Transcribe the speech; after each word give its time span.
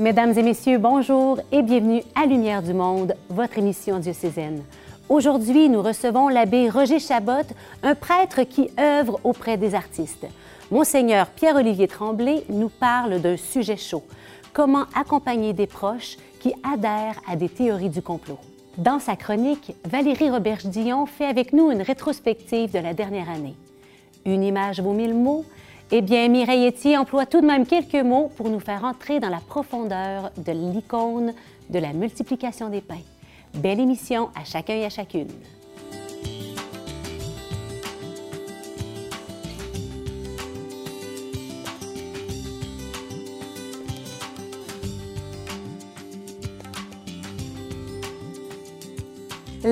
Mesdames 0.00 0.32
et 0.38 0.42
messieurs, 0.42 0.78
bonjour 0.78 1.40
et 1.52 1.60
bienvenue 1.60 2.02
à 2.14 2.24
Lumière 2.24 2.62
du 2.62 2.72
Monde, 2.72 3.14
votre 3.28 3.58
émission 3.58 3.98
diocésaine. 3.98 4.62
Aujourd'hui, 5.10 5.68
nous 5.68 5.82
recevons 5.82 6.28
l'abbé 6.28 6.70
Roger 6.70 6.98
Chabot, 6.98 7.46
un 7.82 7.94
prêtre 7.94 8.44
qui 8.44 8.70
œuvre 8.78 9.20
auprès 9.24 9.58
des 9.58 9.74
artistes. 9.74 10.26
Monseigneur 10.70 11.26
Pierre-Olivier 11.26 11.86
Tremblay 11.86 12.44
nous 12.48 12.70
parle 12.70 13.20
d'un 13.20 13.36
sujet 13.36 13.76
chaud, 13.76 14.02
comment 14.54 14.84
accompagner 14.94 15.52
des 15.52 15.66
proches 15.66 16.16
qui 16.40 16.54
adhèrent 16.64 17.20
à 17.28 17.36
des 17.36 17.50
théories 17.50 17.90
du 17.90 18.00
complot? 18.00 18.38
Dans 18.78 19.00
sa 19.00 19.16
chronique, 19.16 19.74
Valérie 19.84 20.30
Roberge-Dion 20.30 21.04
fait 21.04 21.26
avec 21.26 21.52
nous 21.52 21.70
une 21.70 21.82
rétrospective 21.82 22.72
de 22.72 22.78
la 22.78 22.94
dernière 22.94 23.28
année. 23.28 23.54
Une 24.24 24.44
image 24.44 24.80
vaut 24.80 24.94
mille 24.94 25.14
mots 25.14 25.44
eh 25.92 26.02
bien, 26.02 26.28
Mireille 26.28 26.68
Etier 26.68 26.96
emploie 26.96 27.26
tout 27.26 27.40
de 27.40 27.46
même 27.46 27.66
quelques 27.66 27.94
mots 27.94 28.30
pour 28.36 28.48
nous 28.48 28.60
faire 28.60 28.84
entrer 28.84 29.18
dans 29.18 29.28
la 29.28 29.40
profondeur 29.40 30.30
de 30.36 30.52
l'icône 30.52 31.34
de 31.68 31.78
la 31.80 31.92
multiplication 31.92 32.68
des 32.68 32.80
pains. 32.80 33.02
Belle 33.54 33.80
émission 33.80 34.30
à 34.40 34.44
chacun 34.44 34.74
et 34.74 34.84
à 34.84 34.90
chacune. 34.90 35.26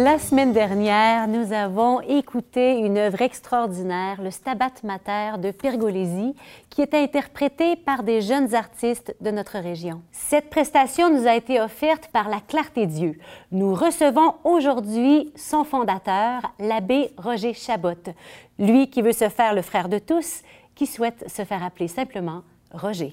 La 0.01 0.20
semaine 0.20 0.52
dernière, 0.52 1.27
nous 1.27 1.52
avons 1.52 2.01
écouté 2.02 2.79
une 2.79 2.98
œuvre 2.98 3.20
extraordinaire, 3.20 4.23
le 4.23 4.30
Stabat 4.30 4.71
Mater 4.84 5.38
de 5.38 5.51
Pergolesi, 5.51 6.37
qui 6.71 6.83
est 6.83 6.95
interprété 6.95 7.74
par 7.74 8.05
des 8.05 8.21
jeunes 8.21 8.55
artistes 8.55 9.16
de 9.21 9.33
notre 9.33 9.59
région. 9.59 10.01
Cette 10.12 10.51
prestation 10.51 11.11
nous 11.11 11.27
a 11.27 11.34
été 11.34 11.61
offerte 11.61 12.11
par 12.12 12.29
la 12.29 12.38
Clarté 12.38 12.87
Dieu. 12.87 13.19
Nous 13.51 13.74
recevons 13.74 14.37
aujourd'hui 14.45 15.32
son 15.35 15.65
fondateur, 15.65 16.43
l'abbé 16.60 17.10
Roger 17.19 17.52
Chabot, 17.52 18.13
lui 18.60 18.91
qui 18.91 19.02
veut 19.02 19.10
se 19.10 19.29
faire 19.29 19.52
le 19.52 19.63
frère 19.63 19.88
de 19.88 19.99
tous, 19.99 20.43
qui 20.76 20.87
souhaite 20.87 21.29
se 21.29 21.45
faire 21.45 21.65
appeler 21.65 21.88
simplement 21.88 22.43
Roger. 22.73 23.13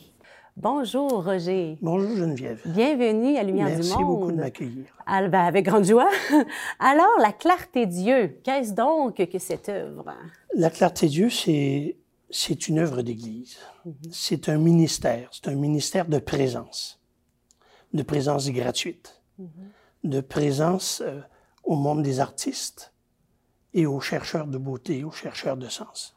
Bonjour, 0.57 1.25
Roger. 1.25 1.77
Bonjour, 1.81 2.15
Geneviève. 2.15 2.61
Bienvenue 2.65 3.35
à 3.35 3.43
Lumière 3.43 3.67
du 3.67 3.73
Monde. 3.73 3.83
Merci 3.83 4.03
beaucoup 4.05 4.31
de 4.31 4.37
m'accueillir. 4.37 4.85
Ah, 5.05 5.27
ben, 5.27 5.41
avec 5.41 5.65
grande 5.65 5.83
joie. 5.83 6.09
Alors, 6.79 7.11
la 7.19 7.33
clarté 7.33 7.85
Dieu, 7.85 8.39
qu'est-ce 8.41 8.71
donc 8.71 9.17
que 9.17 9.37
cette 9.37 9.67
œuvre? 9.67 10.13
La 10.53 10.69
clarté 10.69 11.07
Dieu, 11.07 11.29
c'est, 11.29 11.97
c'est 12.29 12.69
une 12.69 12.79
œuvre 12.79 13.01
d'Église. 13.01 13.57
Mm-hmm. 13.85 14.09
C'est 14.13 14.47
un 14.47 14.57
ministère. 14.57 15.27
C'est 15.33 15.49
un 15.49 15.55
ministère 15.55 16.05
de 16.07 16.19
présence. 16.19 17.01
De 17.93 18.03
présence 18.03 18.49
gratuite. 18.49 19.21
Mm-hmm. 19.41 20.05
De 20.05 20.21
présence 20.21 21.03
euh, 21.05 21.19
au 21.65 21.75
monde 21.75 22.01
des 22.01 22.21
artistes 22.21 22.93
et 23.73 23.85
aux 23.85 23.99
chercheurs 23.99 24.47
de 24.47 24.57
beauté, 24.57 25.03
aux 25.03 25.11
chercheurs 25.11 25.57
de 25.57 25.67
sens. 25.67 26.15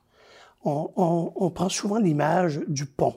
On, 0.62 0.92
on, 0.95 1.33
on 1.34 1.50
prend 1.50 1.69
souvent 1.69 1.98
l'image 1.98 2.61
du 2.69 2.86
pont 2.86 3.17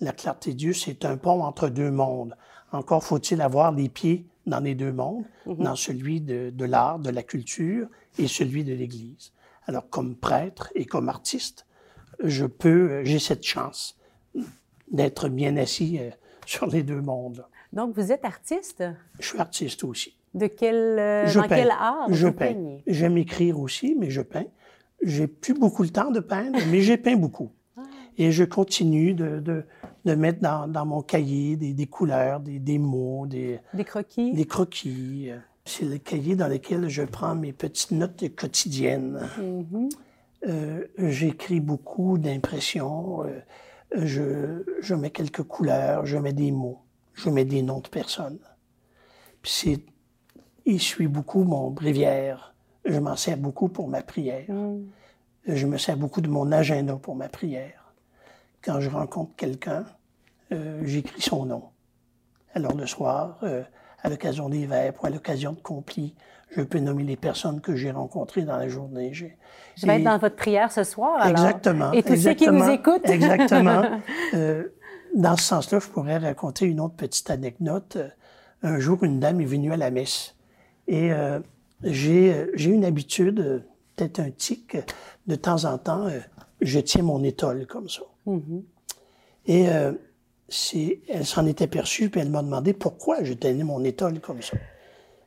la 0.00 0.12
clarté 0.12 0.52
de 0.52 0.56
Dieu, 0.56 0.72
c'est 0.72 1.04
un 1.04 1.16
pont 1.16 1.42
entre 1.42 1.68
deux 1.68 1.90
mondes. 1.90 2.36
Encore 2.72 3.04
faut-il 3.04 3.40
avoir 3.40 3.72
les 3.72 3.88
pieds 3.88 4.26
dans 4.46 4.60
les 4.60 4.74
deux 4.74 4.92
mondes, 4.92 5.24
mhm. 5.46 5.56
dans 5.56 5.76
celui 5.76 6.20
de, 6.20 6.64
l'art, 6.64 6.98
de 6.98 7.10
la 7.10 7.22
culture 7.22 7.88
et 8.18 8.26
celui 8.26 8.64
de 8.64 8.74
l'Église. 8.74 9.32
Alors, 9.66 9.88
comme 9.88 10.14
prêtre 10.14 10.70
et 10.74 10.84
comme 10.84 11.08
artiste, 11.08 11.66
je 12.22 12.44
peux, 12.44 13.02
j'ai 13.04 13.18
cette 13.18 13.44
chance 13.44 13.98
d'être 14.90 15.28
bien 15.28 15.56
assis 15.56 15.98
euh, 15.98 16.10
sur 16.46 16.66
les 16.66 16.82
deux 16.82 17.00
mondes. 17.00 17.44
Donc, 17.72 17.94
vous 17.94 18.12
êtes 18.12 18.24
artiste? 18.24 18.84
Je 19.18 19.26
suis 19.26 19.38
artiste 19.38 19.82
aussi. 19.84 20.14
De 20.34 20.46
quel, 20.46 20.98
euh, 20.98 21.32
dans 21.32 21.48
quel 21.48 21.70
art 21.70 22.06
je 22.10 22.28
peins. 22.28 22.78
J'aime 22.86 23.16
écrire 23.16 23.58
aussi, 23.58 23.96
mais 23.98 24.10
je 24.10 24.20
peins. 24.20 24.46
J'ai 25.02 25.26
plus 25.26 25.54
beaucoup 25.54 25.82
le 25.82 25.90
temps 25.90 26.10
de 26.10 26.20
peindre, 26.20 26.58
mais 26.70 26.80
j'ai 26.82 26.96
peint 26.96 27.16
beaucoup. 27.16 27.50
Et 28.16 28.30
je 28.30 28.44
continue 28.44 29.14
de, 29.14 29.40
de, 29.40 29.64
de 30.04 30.14
mettre 30.14 30.40
dans, 30.40 30.68
dans, 30.68 30.86
mon 30.86 31.02
cahier 31.02 31.56
des, 31.56 31.72
des 31.72 31.86
couleurs, 31.86 32.40
des, 32.40 32.58
des, 32.58 32.78
mots, 32.78 33.26
des... 33.26 33.58
Des 33.72 33.84
croquis? 33.84 34.32
Des 34.32 34.44
croquis. 34.44 35.30
C'est 35.64 35.84
le 35.84 35.98
cahier 35.98 36.36
dans 36.36 36.48
lequel 36.48 36.88
je 36.88 37.02
prends 37.02 37.34
mes 37.34 37.52
petites 37.52 37.90
notes 37.90 38.34
quotidiennes. 38.36 39.28
Mm-hmm. 39.38 39.90
euh, 40.48 40.86
J'écris 40.98 41.60
beaucoup 41.60 42.18
d'impressions. 42.18 43.24
Euh, 43.24 43.40
je, 43.96 44.62
je 44.80 44.94
mets 44.94 45.10
quelques 45.10 45.42
couleurs, 45.42 46.06
je 46.06 46.18
mets 46.18 46.32
des 46.32 46.52
mots, 46.52 46.80
je 47.14 47.30
mets 47.30 47.44
des 47.44 47.62
noms 47.62 47.80
de 47.80 47.88
personnes. 47.88 48.38
Puis 49.42 49.52
c'est... 49.52 49.78
Il 50.66 50.80
suit 50.80 51.08
beaucoup 51.08 51.44
mon 51.44 51.70
bréviaire. 51.70 52.54
Je 52.86 52.98
m'en 52.98 53.16
sers 53.16 53.36
beaucoup 53.36 53.68
pour 53.68 53.88
ma 53.88 54.02
prière. 54.02 54.50
Mm. 54.50 54.84
Je 55.46 55.66
me 55.66 55.76
sers 55.76 55.96
beaucoup 55.96 56.22
de 56.22 56.28
mon 56.28 56.52
agenda 56.52 56.96
pour 56.96 57.16
ma 57.16 57.28
prière 57.28 57.83
quand 58.64 58.80
je 58.80 58.88
rencontre 58.88 59.32
quelqu'un, 59.36 59.84
euh, 60.52 60.80
j'écris 60.84 61.20
son 61.20 61.46
nom. 61.46 61.64
Alors 62.54 62.74
le 62.74 62.86
soir, 62.86 63.38
euh, 63.42 63.62
à 64.02 64.08
l'occasion 64.08 64.48
des 64.48 64.66
vêpres 64.66 65.04
ou 65.04 65.06
à 65.06 65.10
l'occasion 65.10 65.52
de 65.52 65.60
complis, 65.60 66.14
je 66.56 66.62
peux 66.62 66.78
nommer 66.78 67.02
les 67.02 67.16
personnes 67.16 67.60
que 67.60 67.74
j'ai 67.74 67.90
rencontrées 67.90 68.42
dans 68.42 68.56
la 68.56 68.68
journée. 68.68 69.12
Je 69.12 69.86
vais 69.86 69.96
être 69.96 70.04
dans 70.04 70.18
votre 70.18 70.36
prière 70.36 70.70
ce 70.70 70.84
soir, 70.84 71.20
alors. 71.20 71.44
Exactement. 71.44 71.92
Et 71.92 72.02
tous 72.02 72.16
ceux 72.16 72.34
qui 72.34 72.46
nous 72.48 72.68
écoutent. 72.68 73.08
exactement. 73.08 73.82
Euh, 74.34 74.68
dans 75.14 75.36
ce 75.36 75.44
sens-là, 75.44 75.78
je 75.78 75.86
pourrais 75.86 76.18
raconter 76.18 76.66
une 76.66 76.80
autre 76.80 76.96
petite 76.96 77.30
anecdote. 77.30 77.98
Un 78.62 78.80
jour, 78.80 79.04
une 79.04 79.20
dame 79.20 79.40
est 79.40 79.44
venue 79.44 79.72
à 79.72 79.76
la 79.76 79.92
messe 79.92 80.34
et 80.88 81.12
j'ai 81.82 82.48
une 82.64 82.84
habitude, 82.84 83.64
peut-être 83.94 84.18
un 84.18 84.30
tic, 84.30 84.76
de 85.28 85.34
temps 85.36 85.66
en 85.66 85.78
temps, 85.78 86.08
je 86.60 86.80
tiens 86.80 87.04
mon 87.04 87.22
étole 87.22 87.66
comme 87.66 87.88
ça. 87.88 88.02
Mm-hmm. 88.26 88.62
Et 89.46 89.68
euh, 89.68 89.92
elle 91.08 91.26
s'en 91.26 91.46
était 91.46 91.66
perçue, 91.66 92.10
puis 92.10 92.20
elle 92.20 92.30
m'a 92.30 92.42
demandé 92.42 92.72
pourquoi 92.72 93.22
je 93.22 93.32
tenais 93.32 93.64
mon 93.64 93.82
étole 93.84 94.20
comme 94.20 94.42
ça. 94.42 94.56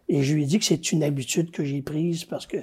Et 0.09 0.23
je 0.23 0.33
lui 0.33 0.43
ai 0.43 0.45
dit 0.45 0.59
que 0.59 0.65
c'est 0.65 0.91
une 0.91 1.03
habitude 1.03 1.51
que 1.51 1.65
j'ai 1.65 1.81
prise 1.81 2.23
parce 2.23 2.45
que 2.45 2.57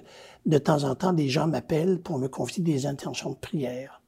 de 0.47 0.59
temps 0.59 0.85
en 0.85 0.95
temps, 0.95 1.13
des 1.13 1.29
gens 1.29 1.47
m'appellent 1.47 2.01
pour 2.01 2.19
me 2.19 2.29
confier 2.29 2.63
des 2.63 2.87
intentions 2.87 3.31
de 3.31 3.37
prière. 3.37 4.01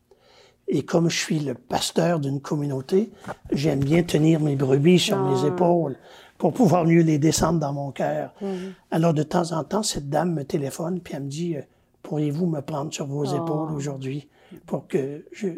Et 0.69 0.83
comme 0.83 1.09
je 1.09 1.19
suis 1.19 1.39
le 1.39 1.55
pasteur 1.55 2.19
d'une 2.19 2.41
communauté, 2.41 3.11
j'aime 3.53 3.81
bien 3.81 4.03
tenir 4.03 4.41
mes 4.41 4.57
brebis 4.57 4.99
sur 4.99 5.19
mes 5.19 5.45
ah. 5.45 5.49
épaules 5.49 5.97
pour 6.39 6.53
pouvoir 6.53 6.85
mieux 6.85 7.03
les 7.03 7.19
descendre 7.19 7.61
dans 7.61 7.73
mon 7.73 7.93
cœur. 7.93 8.35
Mm-hmm. 8.43 8.73
Alors 8.91 9.15
de 9.15 9.23
temps 9.23 9.53
en 9.53 9.65
temps, 9.65 9.83
cette 9.83 10.09
dame 10.09 10.35
me 10.35 10.45
téléphone 10.45 11.01
puis 11.01 11.15
elle 11.15 11.25
me 11.25 11.29
dit 11.29 11.57
euh, 11.57 11.63
pourriez-vous 12.03 12.47
me 12.47 12.61
prendre 12.63 12.93
sur 12.93 13.07
vos 13.07 13.33
ah. 13.33 13.37
épaules 13.37 13.73
aujourd'hui 13.73 14.29
pour 14.67 14.89
que 14.89 15.25
je, 15.33 15.49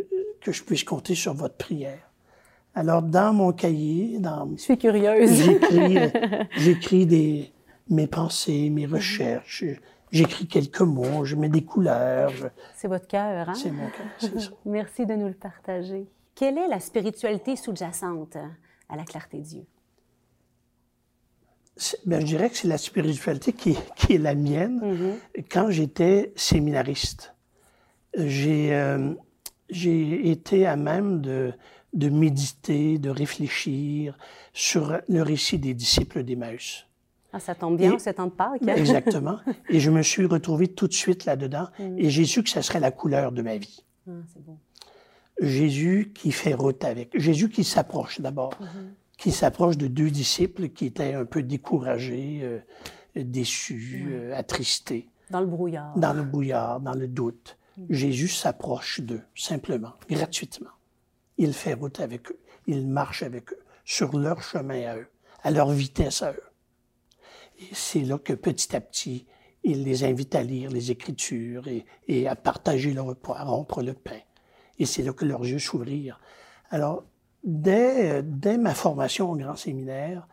que 0.41 0.53
je 0.53 0.62
puisse 0.62 0.84
compter 0.84 1.15
sur 1.15 1.34
votre 1.34 1.56
prière. 1.56 2.00
Alors, 2.75 3.03
dans 3.03 3.32
mon 3.32 3.53
cahier, 3.53 4.19
dans... 4.19 4.50
Je 4.56 4.62
suis 4.62 4.78
curieuse. 4.78 5.43
J'écris, 6.56 7.06
des, 7.06 7.53
mes 7.88 8.06
pensées, 8.06 8.71
mes 8.71 8.87
recherches. 8.87 9.65
J'écris 10.10 10.47
quelques 10.47 10.81
mots, 10.81 11.25
je 11.25 11.37
mets 11.37 11.48
des 11.48 11.65
couleurs. 11.65 12.32
C'est 12.77 12.88
votre 12.88 13.06
cœur, 13.06 13.48
hein? 13.48 13.54
C'est 13.54 13.71
mon 13.71 13.88
cœur, 13.88 14.06
c'est 14.19 14.41
ça. 14.41 14.50
Merci 14.65 15.06
de 15.06 15.15
nous 15.15 15.27
le 15.27 15.34
partager. 15.34 16.06
Quelle 16.34 16.56
est 16.56 16.69
la 16.69 16.81
spiritualité 16.81 17.56
sous-jacente 17.56 18.37
à 18.88 18.97
la 18.97 19.04
clarté 19.04 19.38
de 19.38 19.43
Dieu? 19.43 19.66
Ben, 22.06 22.21
je 22.21 22.27
dirais 22.27 22.48
que 22.48 22.56
c'est 22.56 22.69
la 22.69 22.78
spiritualité 22.78 23.53
qui, 23.53 23.77
qui 23.97 24.15
est 24.15 24.19
la 24.19 24.34
mienne 24.34 24.81
mm-hmm. 24.81 25.44
quand 25.48 25.71
j'étais 25.71 26.32
séminariste 26.37 27.34
j'ai 28.15 28.75
euh, 28.75 29.15
j'ai 29.70 30.30
été 30.30 30.66
à 30.66 30.76
même 30.76 31.20
de, 31.20 31.52
de 31.92 32.08
méditer, 32.08 32.98
de 32.98 33.10
réfléchir 33.10 34.16
sur 34.52 35.00
le 35.09 35.22
récit 35.22 35.59
des 35.59 35.74
disciples 35.74 36.22
d'Emmaüs. 36.22 36.86
Ah, 37.32 37.41
ça 37.41 37.54
tombe 37.54 37.76
bien, 37.76 37.98
c'est 37.98 38.15
temps 38.15 38.26
de 38.26 38.32
Pâques. 38.32 38.62
Exactement. 38.66 39.38
Et 39.68 39.80
je 39.80 39.91
me 39.91 40.03
suis 40.03 40.24
retrouvé 40.24 40.68
tout 40.68 40.88
de 40.88 40.94
suite 40.94 41.24
là-dedans 41.26 41.68
mm. 41.78 41.98
et 41.98 42.10
j'ai 42.10 42.24
su 42.24 42.42
que 42.42 42.50
ça 42.50 42.62
serait 42.62 42.80
la 42.80 42.91
couleur 42.91 43.32
de 43.32 43.42
ma 43.42 43.56
vie. 43.56 43.84
Ah, 44.09 44.12
c'est 44.32 44.44
bon. 44.44 44.59
Jésus 45.41 46.12
qui 46.14 46.32
fait 46.32 46.54
route 46.54 46.84
avec. 46.84 47.18
Jésus 47.18 47.48
qui 47.48 47.64
s'approche 47.64 48.21
d'abord, 48.21 48.54
mm-hmm. 48.60 49.16
qui 49.18 49.30
s'approche 49.30 49.76
de 49.76 49.86
deux 49.86 50.10
disciples 50.10 50.71
qui 50.71 50.86
étaient 50.86 51.14
un 51.14 51.26
peu 51.26 51.42
découragés, 51.42 52.41
euh, 52.42 52.59
déçus, 53.14 54.06
euh, 54.10 54.36
attristés. 54.36 55.09
Dans 55.30 55.41
le 55.41 55.47
brouillard. 55.47 55.97
Dans 55.97 56.14
le 56.14 56.22
brouillard, 56.22 56.80
dans 56.80 56.94
le 56.94 57.06
doute. 57.06 57.59
Jésus 57.89 58.28
s'approche 58.28 59.01
d'eux, 59.01 59.22
simplement, 59.34 59.95
gratuitement. 60.09 60.71
Il 61.36 61.53
fait 61.53 61.75
route 61.75 62.01
avec 62.01 62.30
eux, 62.30 62.39
il 62.66 62.86
marche 62.86 63.22
avec 63.22 63.53
eux, 63.53 63.60
sur 63.84 64.16
leur 64.19 64.42
chemin 64.42 64.86
à 64.86 64.97
eux, 64.97 65.09
à 65.42 65.51
leur 65.51 65.71
vitesse 65.71 66.22
à 66.22 66.33
eux. 66.33 66.42
Et 67.60 67.69
c'est 67.72 68.03
là 68.03 68.19
que 68.19 68.33
petit 68.33 68.75
à 68.75 68.80
petit, 68.80 69.27
il 69.65 69.84
les 69.84 70.04
invite 70.04 70.34
à 70.34 70.42
lire 70.42 70.71
les 70.71 70.91
Écritures 70.91 71.66
et, 72.07 72.28
à 72.28 72.36
partager 72.36 72.92
le 72.92 73.01
repas, 73.01 73.36
à 73.36 73.45
rompre 73.45 73.83
le 73.83 73.95
pain. 73.95 74.21
Et 74.78 74.86
c'est 74.86 75.03
là 75.03 75.13
que 75.13 75.24
leurs 75.24 75.45
yeux 75.45 75.59
s'ouvrirent. 75.59 76.21
Alors, 76.71 77.04
dès, 77.45 78.22
dès 78.22 78.59
ma 78.59 78.74
formation 78.74 79.33
au 79.33 79.36
grand 79.36 79.57
séminaire, 79.57 80.28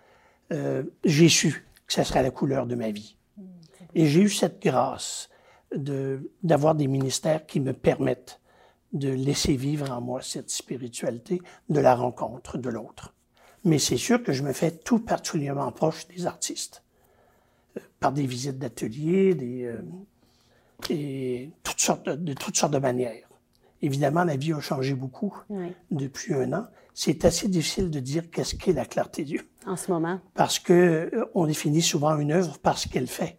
euh, 0.52 0.84
j'ai 1.04 1.30
su 1.30 1.66
que 1.88 1.94
ça 1.94 2.04
serait 2.04 2.24
la 2.24 2.32
couleur 2.32 2.68
de 2.68 2.76
ma 2.76 2.92
vie. 2.92 3.18
Et 3.94 4.08
j'ai 4.08 4.22
eu 4.22 4.30
cette 4.30 4.62
grâce 4.62 5.30
de, 5.76 6.32
d'avoir 6.44 6.76
des 6.76 6.88
ministères 6.88 7.46
qui 7.46 7.60
me 7.60 7.74
permettent 7.74 8.40
de 8.94 9.10
laisser 9.10 9.56
vivre 9.56 9.92
en 9.92 10.02
moi 10.02 10.22
cette 10.22 10.50
spiritualité 10.50 11.42
de 11.70 11.80
la 11.80 11.96
rencontre 11.96 12.58
de 12.58 12.70
l'autre. 12.70 13.14
Mais 13.64 13.80
c'est 13.80 13.98
sûr 13.98 14.22
que 14.24 14.32
je 14.32 14.44
me 14.44 14.54
fais 14.54 14.72
tout 14.72 15.00
particulièrement 15.00 15.72
proche 15.72 16.08
des 16.08 16.26
artistes, 16.28 16.84
euh, 17.78 17.82
par 18.00 18.12
des 18.14 18.26
visites 18.26 18.60
d'ateliers, 18.60 19.34
des, 19.36 19.64
euh, 19.66 19.82
et 20.90 21.50
toutes 21.64 21.80
sortes 21.80 22.06
de, 22.06 22.16
de, 22.16 22.34
toutes 22.34 22.56
sortes 22.58 22.74
de 22.74 22.78
manières. 22.80 23.28
Évidemment, 23.82 24.24
la 24.24 24.36
vie 24.38 24.54
a 24.54 24.60
changé 24.62 24.94
beaucoup 24.94 25.36
Oui. 25.50 25.74
depuis 25.92 26.34
un 26.34 26.54
an. 26.54 26.68
C'est 26.94 27.26
assez 27.26 27.48
difficile 27.50 27.90
de 27.92 28.00
dire 28.00 28.30
qu'est-ce 28.32 28.56
qu'est 28.56 28.72
la 28.74 28.86
clarté 28.86 29.24
de 29.24 29.28
Dieu 29.28 29.50
En 29.66 29.76
ce 29.76 29.92
moment. 29.92 30.22
parce 30.34 30.60
que 30.60 31.10
euh, 31.14 31.26
on 31.34 31.46
définit 31.48 31.82
souvent 31.82 32.18
une 32.18 32.32
œuvre 32.32 32.58
par 32.60 32.78
ce 32.78 32.88
qu'elle 32.88 33.08
fait. 33.08 33.38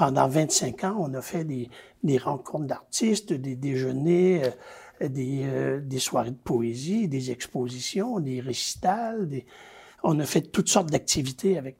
Pendant 0.00 0.28
25 0.28 0.84
ans, 0.84 0.96
on 0.98 1.12
a 1.12 1.20
fait 1.20 1.44
des, 1.44 1.68
des 2.02 2.16
rencontres 2.16 2.64
d'artistes, 2.64 3.34
des 3.34 3.54
déjeuners, 3.54 4.44
euh, 5.02 5.08
des, 5.10 5.42
euh, 5.44 5.78
des 5.78 5.98
soirées 5.98 6.30
de 6.30 6.38
poésie, 6.38 7.06
des 7.06 7.30
expositions, 7.30 8.18
des 8.18 8.40
récitals. 8.40 9.28
Des... 9.28 9.44
On 10.02 10.18
a 10.18 10.24
fait 10.24 10.40
toutes 10.40 10.70
sortes 10.70 10.90
d'activités 10.90 11.58
avec. 11.58 11.76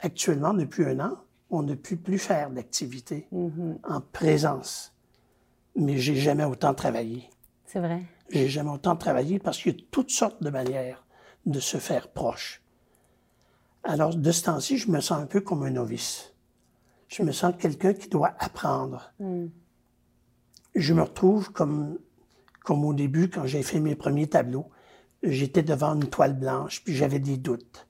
Actuellement, 0.00 0.54
depuis 0.54 0.86
un 0.86 0.98
an, 0.98 1.18
on 1.50 1.62
ne 1.62 1.76
peut 1.76 1.94
plus 1.94 2.18
faire 2.18 2.50
d'activités 2.50 3.28
en 3.30 4.00
présence. 4.00 4.92
Mais 5.76 5.98
j'ai 5.98 6.16
jamais 6.16 6.44
autant 6.44 6.74
travaillé. 6.74 7.30
C'est 7.64 7.78
vrai. 7.78 8.02
J'ai 8.28 8.48
jamais 8.48 8.70
autant 8.70 8.96
travaillé 8.96 9.38
parce 9.38 9.62
qu'il 9.62 9.76
y 9.76 9.80
a 9.80 9.84
toutes 9.92 10.10
sortes 10.10 10.42
de 10.42 10.50
manières 10.50 11.06
de 11.46 11.60
se 11.60 11.76
faire 11.76 12.08
proche. 12.08 12.60
Alors, 13.84 14.16
de 14.16 14.32
ce 14.32 14.42
temps-ci, 14.42 14.78
je 14.78 14.90
me 14.90 15.00
sens 15.00 15.22
un 15.22 15.26
peu 15.26 15.40
comme 15.40 15.62
un 15.62 15.70
novice. 15.70 16.31
Je 17.12 17.22
me 17.22 17.32
sens 17.32 17.54
quelqu'un 17.58 17.92
qui 17.92 18.08
doit 18.08 18.34
apprendre. 18.38 19.12
Je 20.74 20.94
me 20.94 21.02
retrouve 21.02 21.52
comme, 21.52 21.98
comme 22.64 22.84
au 22.84 22.94
début, 22.94 23.28
quand 23.28 23.46
j'ai 23.46 23.62
fait 23.62 23.80
mes 23.80 23.94
premiers 23.94 24.28
tableaux. 24.28 24.70
J'étais 25.22 25.62
devant 25.62 25.94
une 25.94 26.08
toile 26.08 26.38
blanche, 26.38 26.82
puis 26.82 26.94
j'avais 26.94 27.20
des 27.20 27.36
doutes. 27.36 27.86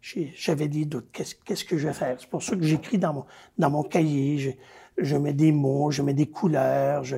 J'avais 0.00 0.68
des 0.68 0.86
doutes. 0.86 1.08
Qu'est-ce 1.12 1.34
qu'est-ce 1.34 1.64
que 1.64 1.78
je 1.78 1.88
vais 1.88 1.94
faire? 1.94 2.16
C'est 2.18 2.28
pour 2.28 2.42
ça 2.42 2.56
que 2.56 2.62
j'écris 2.62 2.98
dans 2.98 3.12
mon, 3.12 3.26
dans 3.58 3.70
mon 3.70 3.82
cahier. 3.82 4.38
Je, 4.38 4.50
je 4.98 5.16
mets 5.16 5.34
des 5.34 5.52
mots, 5.52 5.90
je 5.90 6.02
mets 6.02 6.14
des 6.14 6.30
couleurs, 6.30 7.04
je, 7.04 7.16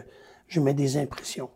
je 0.48 0.60
mets 0.60 0.74
des 0.74 0.96
impressions 0.96 1.50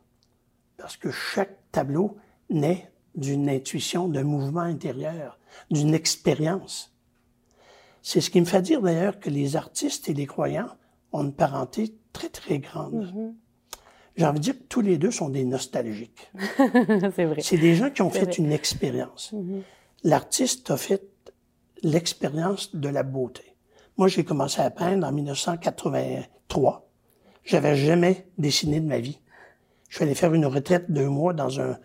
parce 0.81 0.97
que 0.97 1.11
chaque 1.11 1.57
tableau 1.71 2.17
naît 2.49 2.91
d'une 3.15 3.49
intuition, 3.49 4.09
d'un 4.09 4.25
mouvement 4.25 4.61
intérieur, 4.61 5.39
d'une 5.71 5.95
expérience. 5.95 6.95
C'est 8.03 8.21
ce 8.21 8.31
qui 8.31 8.41
me 8.41 8.47
fait 8.47 8.63
dire 8.63 8.81
d'ailleurs 8.81 9.19
que 9.21 9.31
les 9.31 9.57
artistes 9.57 10.09
et 10.09 10.15
les 10.15 10.27
croyants 10.27 10.71
ont 11.13 11.25
une 11.25 11.33
parenté 11.33 11.95
très, 12.13 12.29
très 12.29 12.59
grande. 12.59 13.35
J'ai 14.17 14.27
envie 14.27 14.39
de 14.39 14.45
dire 14.45 14.59
que 14.59 14.65
tous 14.65 14.81
les 14.81 14.99
deux 14.99 15.11
sont 15.11 15.29
des 15.29 15.45
nostalgiques. 15.45 16.31
c'est 16.57 17.25
vrai. 17.25 17.41
C'est 17.43 17.59
des 17.59 17.75
gens 17.75 17.91
qui 17.91 18.03
ont 18.03 18.11
fait 18.11 18.25
vrai. 18.25 18.35
une 18.35 18.53
expérience. 18.53 19.35
L'artiste 20.03 20.71
a 20.71 20.77
fait 20.77 21.03
l'expérience 21.83 22.75
de 22.75 22.89
la 22.89 23.03
beauté. 23.03 23.57
Moi, 23.97 24.09
j'ai 24.09 24.25
commencé 24.25 24.61
à 24.61 24.71
peindre 24.71 25.07
en 25.07 25.13
1983. 25.13 26.89
J'avais 27.45 27.77
jamais 27.77 28.27
dessiné 28.39 28.81
de 28.81 28.87
ma 28.87 28.99
vie. 28.99 29.21
Je 29.89 29.97
suis 29.97 30.05
allé 30.05 30.15
faire 30.15 30.33
une 30.35 30.47
retraite 30.47 30.91
deux 30.91 31.09
mois 31.09 31.33
dans 31.33 31.61
un, 31.61 31.79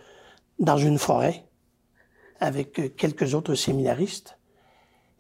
dans 0.60 0.78
une 0.78 0.98
forêt 0.98 1.46
avec 2.40 2.80
euh, 2.80 2.90
quelques 2.90 3.34
autres 3.34 3.56
séminaristes. 3.56 4.38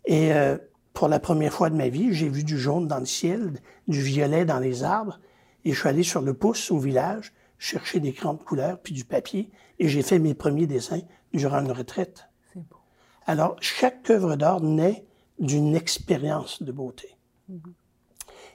Et 0.05 0.33
euh, 0.33 0.57
pour 0.95 1.09
la 1.09 1.19
première 1.19 1.53
fois 1.53 1.69
de 1.69 1.75
ma 1.75 1.89
vie, 1.89 2.13
j'ai 2.13 2.29
vu 2.29 2.43
du 2.43 2.57
jaune 2.57 2.87
dans 2.87 2.99
le 2.99 3.05
ciel, 3.05 3.59
du 3.87 4.01
violet 4.01 4.45
dans 4.45 4.59
les 4.59 4.83
arbres. 4.83 5.19
Et 5.65 5.73
je 5.73 5.79
suis 5.79 5.89
allé 5.89 6.03
sur 6.03 6.21
le 6.21 6.33
pouce 6.33 6.71
au 6.71 6.79
village 6.79 7.33
chercher 7.57 7.99
des 7.99 8.13
crayons 8.13 8.35
de 8.35 8.43
couleur 8.43 8.79
puis 8.79 8.93
du 8.93 9.03
papier. 9.03 9.51
Et 9.77 9.89
j'ai 9.89 10.01
fait 10.01 10.19
mes 10.19 10.33
premiers 10.33 10.67
dessins 10.67 11.01
durant 11.33 11.59
une 11.59 11.71
retraite. 11.71 12.29
Beau. 12.55 12.77
Alors, 13.25 13.57
chaque 13.59 14.09
œuvre 14.09 14.37
d'art 14.37 14.61
naît 14.61 15.05
d'une 15.37 15.75
expérience 15.75 16.63
de 16.63 16.71
beauté. 16.71 17.17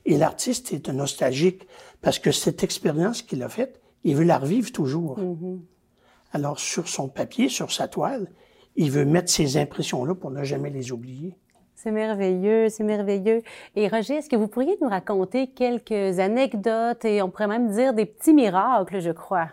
Et 0.07 0.17
l'artiste 0.17 0.73
est 0.73 0.89
un 0.89 0.95
nostalgique 0.95 1.69
parce 2.01 2.19
que 2.19 2.33
cette 2.33 2.65
expérience 2.65 3.21
qu'il 3.21 3.43
a 3.43 3.51
faite, 3.51 3.83
il 4.03 4.17
veut 4.17 4.25
la 4.25 4.39
revivre 4.39 4.73
toujours. 4.73 5.21
Alors, 6.33 6.59
sur 6.59 6.89
son 6.89 7.09
papier, 7.09 7.51
sur 7.51 7.71
sa 7.71 7.87
toile, 7.87 8.33
il 8.77 8.91
veut 8.91 9.05
mettre 9.05 9.31
ces 9.31 9.59
impressions-là 9.59 10.15
pour 10.15 10.31
ne 10.31 10.43
jamais 10.43 10.71
les 10.71 10.91
oublier. 10.91 11.37
C'est 11.83 11.93
merveilleux, 11.93 12.69
c'est 12.69 12.85
merveilleux. 12.85 13.41
Et 13.75 13.89
Roger, 13.89 14.17
est-ce 14.17 14.29
que 14.29 14.37
vous 14.37 14.49
pourriez 14.49 14.77
nous 14.83 14.89
raconter 14.89 15.47
quelques 15.47 16.19
anecdotes 16.19 17.07
et 17.07 17.23
on 17.23 17.31
pourrait 17.31 17.47
même 17.47 17.71
dire 17.71 17.95
des 17.95 18.05
petits 18.05 18.35
miracles, 18.35 19.01
je 19.01 19.13
crois, 19.13 19.49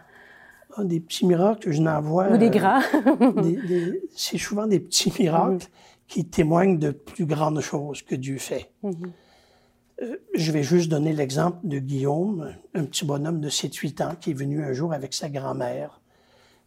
Ah, 0.76 0.84
des 0.84 1.00
petits 1.00 1.26
miracles, 1.26 1.72
je 1.72 1.82
n'en 1.82 2.02
vois. 2.02 2.30
ou 2.30 2.36
des 2.36 2.48
euh, 2.48 2.50
grands? 2.50 2.82
c'est 4.14 4.38
souvent 4.38 4.68
des 4.68 4.82
petits 4.82 5.14
miracles 5.18 5.68
qui 6.10 6.26
témoignent 6.26 6.78
de 6.78 6.92
plus 6.92 7.26
grandes 7.26 7.62
choses 7.62 8.02
que 8.02 8.16
Dieu 8.16 8.40
fait. 8.40 8.74
Euh, 8.84 10.18
je 10.36 10.52
vais 10.52 10.64
juste 10.64 10.90
donner 10.90 11.14
l'exemple 11.14 11.60
de 11.64 11.80
Guillaume, 11.80 12.54
un 12.74 12.84
petit 12.84 13.06
bonhomme 13.06 13.40
de 13.40 13.50
7-8 13.50 14.04
ans 14.04 14.16
qui 14.20 14.32
est 14.32 14.38
venu 14.38 14.62
un 14.62 14.74
jour 14.74 14.92
avec 14.92 15.14
sa 15.14 15.30
grand-mère. 15.30 16.02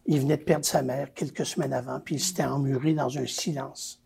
Il 0.07 0.21
venait 0.21 0.37
de 0.37 0.43
perdre 0.43 0.65
sa 0.65 0.81
mère 0.81 1.13
quelques 1.13 1.45
semaines 1.45 1.73
avant, 1.73 1.99
puis 1.99 2.15
il 2.15 2.19
s'était 2.19 2.45
emmuré 2.45 2.95
dans 2.95 3.15
un 3.19 3.27
silence. 3.27 4.00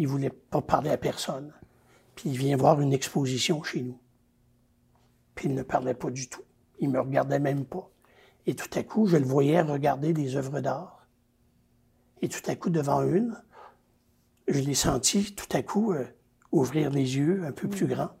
Il 0.00 0.08
voulait 0.08 0.30
pas 0.30 0.62
parler 0.62 0.88
à 0.88 0.96
personne. 0.96 1.52
Puis 2.14 2.30
il 2.30 2.38
vient 2.38 2.56
voir 2.56 2.80
une 2.80 2.94
exposition 2.94 3.62
chez 3.62 3.82
nous. 3.82 4.00
Puis 5.34 5.50
il 5.50 5.54
ne 5.54 5.62
parlait 5.62 5.92
pas 5.92 6.08
du 6.08 6.26
tout. 6.26 6.40
Il 6.78 6.88
me 6.88 6.98
regardait 6.98 7.38
même 7.38 7.66
pas. 7.66 7.90
Et 8.46 8.54
tout 8.54 8.70
à 8.78 8.82
coup, 8.82 9.06
je 9.06 9.18
le 9.18 9.26
voyais 9.26 9.60
regarder 9.60 10.14
des 10.14 10.36
œuvres 10.36 10.60
d'art. 10.62 11.06
Et 12.22 12.30
tout 12.30 12.40
à 12.50 12.56
coup, 12.56 12.70
devant 12.70 13.02
une, 13.02 13.42
je 14.48 14.60
l'ai 14.60 14.74
senti 14.74 15.34
tout 15.34 15.54
à 15.54 15.62
coup 15.62 15.92
euh, 15.92 16.06
ouvrir 16.50 16.88
les 16.88 17.18
yeux 17.18 17.44
un 17.44 17.52
peu 17.52 17.68
plus 17.68 17.86
grands. 17.86 18.16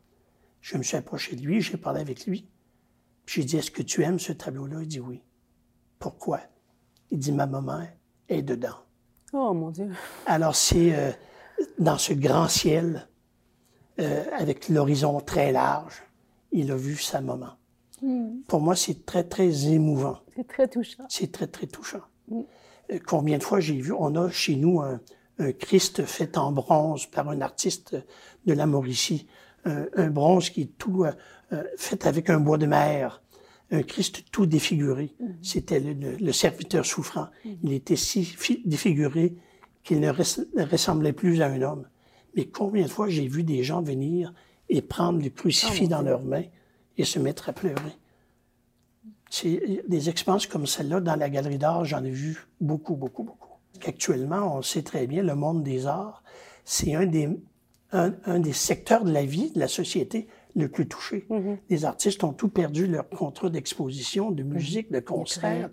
Je 0.60 0.76
me 0.76 0.82
suis 0.82 0.98
approché 0.98 1.34
de 1.34 1.40
lui, 1.40 1.62
j'ai 1.62 1.78
parlé 1.78 2.02
avec 2.02 2.26
lui. 2.26 2.46
Puis 3.24 3.40
j'ai 3.40 3.46
dit, 3.46 3.56
est-ce 3.56 3.70
que 3.70 3.82
tu 3.82 4.02
aimes 4.02 4.18
ce 4.18 4.34
tableau-là? 4.34 4.82
Il 4.82 4.86
dit 4.86 5.00
oui. 5.00 5.22
Pourquoi? 5.98 6.40
Il 7.10 7.20
dit, 7.20 7.32
ma 7.32 7.46
maman 7.46 7.86
est 8.28 8.42
dedans. 8.42 8.84
Oh 9.32 9.54
mon 9.54 9.70
Dieu. 9.70 9.90
Alors 10.26 10.54
c'est 10.54 10.94
euh, 10.94 11.12
dans 11.78 11.98
ce 11.98 12.12
grand 12.12 12.48
ciel, 12.48 13.08
euh, 14.00 14.24
avec 14.38 14.68
l'horizon 14.68 15.20
très 15.20 15.52
large, 15.52 16.02
il 16.52 16.70
a 16.70 16.76
vu 16.76 16.96
sa 16.96 17.20
maman. 17.20 17.50
Pour 18.48 18.60
moi, 18.60 18.74
c'est 18.76 19.04
très, 19.04 19.24
très 19.24 19.66
émouvant. 19.68 20.20
C'est 20.34 20.46
très 20.48 20.68
touchant. 20.68 21.04
C'est 21.08 21.30
très, 21.32 21.46
très 21.46 21.66
touchant. 21.66 22.00
Euh, 22.32 22.98
Combien 23.06 23.36
de 23.38 23.42
fois 23.42 23.60
j'ai 23.60 23.78
vu, 23.80 23.92
on 23.92 24.14
a 24.16 24.30
chez 24.30 24.56
nous 24.56 24.80
un, 24.80 25.00
un 25.38 25.52
Christ 25.52 26.04
fait 26.06 26.38
en 26.38 26.50
bronze 26.50 27.06
par 27.06 27.28
un 27.28 27.40
artiste 27.42 27.96
de 28.46 28.52
la 28.54 28.66
Mauricie, 28.66 29.26
un, 29.66 29.84
un 29.94 30.08
bronze 30.08 30.48
qui 30.50 30.62
est 30.62 30.78
tout 30.78 31.04
euh, 31.04 31.62
fait 31.76 32.06
avec 32.06 32.30
un 32.30 32.40
bois 32.40 32.56
de 32.58 32.66
mer, 32.66 33.22
un 33.70 33.82
Christ 33.82 34.24
tout 34.32 34.46
défiguré. 34.46 35.14
C'était 35.42 35.78
le, 35.78 35.92
le- 35.92 36.16
le 36.16 36.32
serviteur 36.32 36.84
souffrant. 36.86 37.28
Il 37.62 37.72
était 37.74 37.96
si 37.96 38.24
fi- 38.24 38.62
défiguré 38.64 39.36
qu'il 39.84 40.00
ne 40.00 40.10
res- 40.10 40.46
ne 40.56 40.64
ressemblait 40.64 41.12
plus 41.12 41.40
à 41.42 41.46
un 41.46 41.62
homme. 41.62 41.88
Mais 42.36 42.46
combien 42.46 42.84
de 42.84 42.90
fois 42.90 43.08
j'ai 43.08 43.26
vu 43.26 43.42
des 43.42 43.62
gens 43.64 43.82
venir 43.82 44.32
et 44.68 44.82
prendre 44.82 45.20
le 45.22 45.30
crucifix 45.30 45.88
dans 45.88 46.02
leurs 46.02 46.22
mains 46.22 46.44
et 46.96 47.04
se 47.04 47.18
mettre 47.18 47.48
à 47.48 47.52
pleurer. 47.52 47.96
C'est 49.30 49.82
des 49.88 50.08
expériences 50.08 50.46
comme 50.46 50.66
celle-là 50.66 51.00
dans 51.00 51.16
la 51.16 51.30
galerie 51.30 51.58
d'art, 51.58 51.84
j'en 51.84 52.04
ai 52.04 52.10
vu 52.10 52.46
beaucoup, 52.60 52.96
beaucoup, 52.96 53.22
beaucoup. 53.22 53.48
Actuellement, 53.86 54.56
on 54.58 54.62
sait 54.62 54.82
très 54.82 55.06
bien, 55.06 55.22
le 55.22 55.34
monde 55.34 55.62
des 55.62 55.86
arts, 55.86 56.22
c'est 56.64 56.94
un 56.94 57.06
des, 57.06 57.28
un, 57.92 58.12
un 58.24 58.40
des 58.40 58.52
secteurs 58.52 59.04
de 59.04 59.12
la 59.12 59.24
vie, 59.24 59.50
de 59.52 59.58
la 59.60 59.68
société, 59.68 60.26
le 60.56 60.68
plus 60.68 60.88
touché. 60.88 61.26
Les 61.68 61.84
artistes 61.84 62.24
ont 62.24 62.32
tout 62.32 62.48
perdu 62.48 62.88
leur 62.88 63.08
contrat 63.08 63.48
d'exposition, 63.50 64.32
de 64.32 64.42
musique, 64.42 64.90
de 64.90 64.98
concert. 65.00 65.70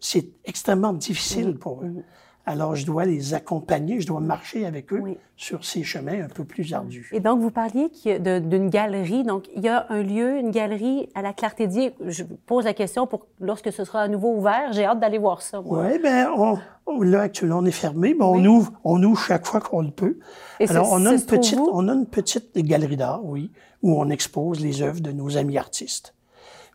C'est 0.00 0.28
extrêmement 0.44 0.92
difficile 0.92 1.56
pour 1.58 1.82
eux. 1.82 2.04
Alors, 2.50 2.74
je 2.74 2.86
dois 2.86 3.04
les 3.04 3.34
accompagner, 3.34 4.00
je 4.00 4.06
dois 4.06 4.20
marcher 4.20 4.64
avec 4.64 4.90
eux 4.92 5.00
Oui. 5.02 5.18
sur 5.36 5.64
ces 5.64 5.82
chemins 5.82 6.24
un 6.24 6.28
peu 6.28 6.44
plus 6.44 6.72
ardus. 6.72 7.10
Et 7.12 7.20
donc, 7.20 7.40
vous 7.40 7.50
parliez 7.50 7.90
d'une 8.04 8.70
galerie. 8.70 9.22
Donc, 9.22 9.44
il 9.54 9.62
y 9.62 9.68
a 9.68 9.84
un 9.90 10.02
lieu, 10.02 10.38
une 10.38 10.50
galerie 10.50 11.10
à 11.14 11.20
la 11.20 11.34
Clarté-Dieu. 11.34 11.92
Je 12.06 12.24
vous 12.24 12.36
pose 12.46 12.64
la 12.64 12.72
question 12.72 13.06
pour 13.06 13.26
lorsque 13.38 13.70
ce 13.70 13.84
sera 13.84 14.00
à 14.00 14.08
nouveau 14.08 14.34
ouvert. 14.34 14.72
J'ai 14.72 14.86
hâte 14.86 14.98
d'aller 14.98 15.18
voir 15.18 15.42
ça, 15.42 15.60
moi. 15.60 15.84
Oui, 15.86 15.98
ben, 16.02 16.28
on, 16.36 16.58
on- 16.86 17.02
là, 17.02 17.20
actuellement, 17.20 17.58
on 17.58 17.64
est 17.66 17.70
fermé, 17.70 18.14
mais 18.18 18.24
on 18.24 18.32
Oui. 18.36 18.48
ouvre, 18.48 18.72
on 18.82 19.02
ouvre 19.02 19.20
chaque 19.20 19.46
fois 19.46 19.60
qu'on 19.60 19.82
le 19.82 19.90
peut. 19.90 20.18
Et 20.58 20.68
Alors, 20.70 20.88
on 20.90 21.04
a, 21.04 21.12
une 21.12 21.20
petite, 21.20 21.58
on 21.58 21.86
a 21.88 21.92
une 21.92 22.06
petite 22.06 22.56
galerie 22.56 22.96
d'art, 22.96 23.22
oui, 23.24 23.50
où 23.82 24.00
on 24.00 24.08
expose 24.08 24.60
les 24.60 24.80
œuvres 24.80 25.00
de 25.00 25.12
nos 25.12 25.36
amis 25.36 25.58
artistes, 25.58 26.14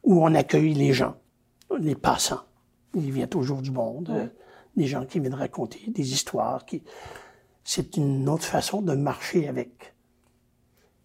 où 0.04 0.24
on 0.24 0.36
accueille 0.36 0.76
les 0.76 0.94
gens, 0.94 1.16
les 1.80 1.96
passants. 1.96 2.42
Il 2.96 3.12
vient 3.12 3.26
toujours 3.26 3.64
du 3.64 3.72
monde, 3.72 4.10
euh, 4.14 4.28
des 4.76 4.86
gens 4.86 5.06
qui 5.06 5.20
viennent 5.20 5.34
raconter 5.34 5.82
des 5.88 6.14
histoires. 6.14 6.66
Qui... 6.66 6.84
C'est 7.64 7.98
une 7.98 8.28
autre 8.30 8.46
façon 8.46 8.82
de 8.82 8.94
marcher 8.94 9.48
avec. 9.48 9.94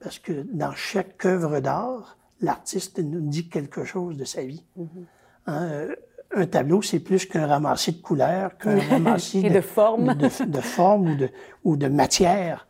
Parce 0.01 0.19
que 0.19 0.47
dans 0.53 0.75
chaque 0.75 1.25
œuvre 1.25 1.61
d'art, 1.61 2.17
l'artiste 2.41 2.99
nous 2.99 3.21
dit 3.21 3.49
quelque 3.49 3.85
chose 3.85 4.17
de 4.17 4.25
sa 4.25 4.43
vie. 4.43 4.65
Mm-hmm. 4.79 5.05
Hein, 5.47 5.63
euh, 5.65 5.97
un 6.35 6.47
tableau, 6.47 6.83
c'est 6.83 7.01
plus 7.01 7.27
qu'un 7.27 7.47
ramassis 7.47 7.93
de 7.93 8.03
couleurs, 8.03 8.57
qu'un 8.59 8.79
ramassis 8.91 9.43
de, 9.43 9.49
de 9.49 9.61
formes 9.61 10.15
de, 10.15 10.45
de, 10.45 10.61
forme 10.61 11.11
ou 11.11 11.17
de, 11.17 11.31
ou 11.65 11.77
de 11.77 11.89
matière. 11.89 12.69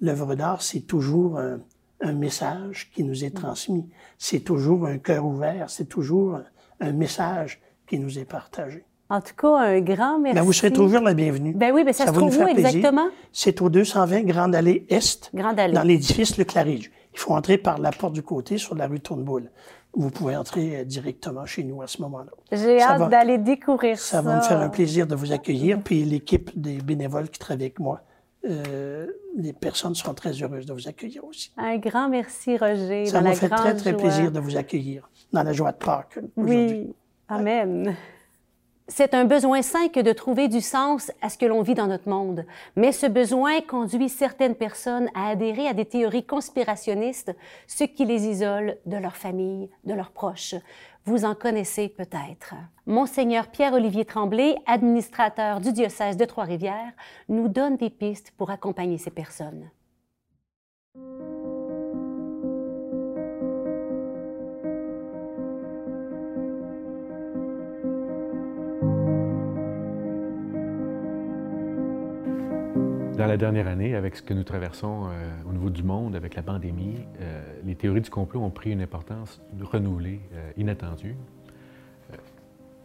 L'œuvre 0.00 0.34
d'art, 0.34 0.62
c'est 0.62 0.80
toujours 0.80 1.38
un, 1.38 1.60
un, 2.00 2.12
message 2.12 2.90
qui 2.92 3.04
nous 3.04 3.24
est 3.24 3.34
transmis. 3.34 3.88
C'est 4.18 4.40
toujours 4.40 4.86
un 4.86 4.98
cœur 4.98 5.24
ouvert, 5.24 5.70
c'est 5.70 5.86
toujours 5.86 6.40
un, 6.80 6.92
message 6.92 7.60
qui 7.86 7.98
nous 7.98 8.18
est 8.18 8.24
partagé. 8.24 8.84
En 9.08 9.20
tout 9.20 9.34
cas, 9.36 9.56
un 9.58 9.80
grand 9.80 10.18
merci. 10.18 10.36
Ben, 10.36 10.44
vous 10.44 10.52
serez 10.52 10.72
toujours 10.72 11.02
la 11.02 11.14
bienvenue. 11.14 11.52
Ben 11.54 11.72
oui, 11.72 11.84
ben 11.84 11.92
ça, 11.92 12.06
se 12.06 12.12
trouve 12.12 12.36
où 12.36 12.46
exactement? 12.46 13.08
C'est 13.32 13.62
au 13.62 13.68
220 13.68 14.22
Grande 14.22 14.54
Allée 14.54 14.84
Est, 14.88 15.30
Grande 15.32 15.60
Allée. 15.60 15.74
dans 15.74 15.82
l'édifice 15.82 16.36
Le 16.38 16.44
Claridge. 16.44 16.90
Il 17.12 17.18
faut 17.18 17.32
entrer 17.32 17.56
par 17.56 17.78
la 17.78 17.92
porte 17.92 18.12
du 18.12 18.22
côté 18.22 18.58
sur 18.58 18.74
la 18.74 18.86
rue 18.86 19.00
Tourneboule 19.00 19.50
vous 19.96 20.10
pouvez 20.10 20.36
entrer 20.36 20.76
euh, 20.80 20.84
directement 20.84 21.46
chez 21.46 21.64
nous 21.64 21.82
à 21.82 21.86
ce 21.86 22.00
moment-là. 22.02 22.30
J'ai 22.52 22.80
hâte 22.80 23.10
d'aller 23.10 23.38
découvrir 23.38 23.98
ça. 23.98 24.18
Ça 24.18 24.22
va 24.22 24.36
me 24.36 24.42
faire 24.42 24.60
un 24.60 24.68
plaisir 24.68 25.06
de 25.06 25.14
vous 25.14 25.32
accueillir. 25.32 25.80
Puis 25.82 26.04
l'équipe 26.04 26.50
des 26.58 26.78
bénévoles 26.78 27.28
qui 27.28 27.38
travaillent 27.38 27.64
avec 27.64 27.80
moi, 27.80 28.02
euh, 28.44 29.06
les 29.36 29.52
personnes 29.52 29.94
seront 29.94 30.14
très 30.14 30.32
heureuses 30.42 30.66
de 30.66 30.72
vous 30.72 30.86
accueillir 30.86 31.24
aussi. 31.24 31.52
Un 31.56 31.78
grand 31.78 32.08
merci, 32.08 32.56
Roger. 32.56 33.06
Ça 33.06 33.20
m'a 33.20 33.32
fait 33.32 33.48
très, 33.48 33.74
très 33.74 33.96
plaisir 33.96 34.30
de 34.30 34.38
vous 34.38 34.56
accueillir 34.56 35.08
dans 35.32 35.42
la 35.42 35.52
joie 35.52 35.72
de 35.72 35.78
Pâques 35.78 36.18
aujourd'hui. 36.36 36.80
Oui, 36.80 36.94
Amen. 37.28 37.96
C'est 38.88 39.14
un 39.14 39.24
besoin 39.24 39.62
sain 39.62 39.88
que 39.88 39.98
de 39.98 40.12
trouver 40.12 40.46
du 40.46 40.60
sens 40.60 41.10
à 41.20 41.28
ce 41.28 41.36
que 41.36 41.46
l'on 41.46 41.62
vit 41.62 41.74
dans 41.74 41.88
notre 41.88 42.08
monde. 42.08 42.46
Mais 42.76 42.92
ce 42.92 43.06
besoin 43.06 43.60
conduit 43.60 44.08
certaines 44.08 44.54
personnes 44.54 45.08
à 45.12 45.28
adhérer 45.28 45.66
à 45.66 45.72
des 45.72 45.84
théories 45.84 46.24
conspirationnistes, 46.24 47.34
ce 47.66 47.82
qui 47.82 48.04
les 48.04 48.28
isole 48.28 48.78
de 48.86 48.96
leur 48.96 49.16
famille, 49.16 49.68
de 49.84 49.92
leurs 49.92 50.12
proches. 50.12 50.54
Vous 51.04 51.24
en 51.24 51.34
connaissez 51.34 51.88
peut-être. 51.88 52.54
Monseigneur 52.86 53.48
Pierre-Olivier 53.48 54.04
Tremblay, 54.04 54.54
administrateur 54.66 55.60
du 55.60 55.72
diocèse 55.72 56.16
de 56.16 56.24
Trois-Rivières, 56.24 56.92
nous 57.28 57.48
donne 57.48 57.76
des 57.76 57.90
pistes 57.90 58.32
pour 58.36 58.50
accompagner 58.50 58.98
ces 58.98 59.10
personnes. 59.10 59.68
Dans 73.26 73.32
la 73.32 73.38
dernière 73.38 73.66
année, 73.66 73.96
avec 73.96 74.14
ce 74.14 74.22
que 74.22 74.32
nous 74.34 74.44
traversons 74.44 75.08
euh, 75.08 75.32
au 75.48 75.52
niveau 75.52 75.68
du 75.68 75.82
monde, 75.82 76.14
avec 76.14 76.36
la 76.36 76.42
pandémie, 76.42 76.94
euh, 77.20 77.42
les 77.64 77.74
théories 77.74 78.02
du 78.02 78.08
complot 78.08 78.40
ont 78.40 78.50
pris 78.50 78.70
une 78.70 78.80
importance 78.80 79.42
renouvelée, 79.60 80.20
euh, 80.32 80.52
inattendue, 80.56 81.16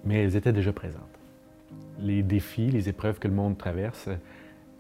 mais 0.03 0.23
elles 0.23 0.35
étaient 0.35 0.51
déjà 0.51 0.73
présentes. 0.73 1.19
Les 1.99 2.23
défis, 2.23 2.71
les 2.71 2.89
épreuves 2.89 3.19
que 3.19 3.27
le 3.27 3.35
monde 3.35 3.55
traverse 3.55 4.09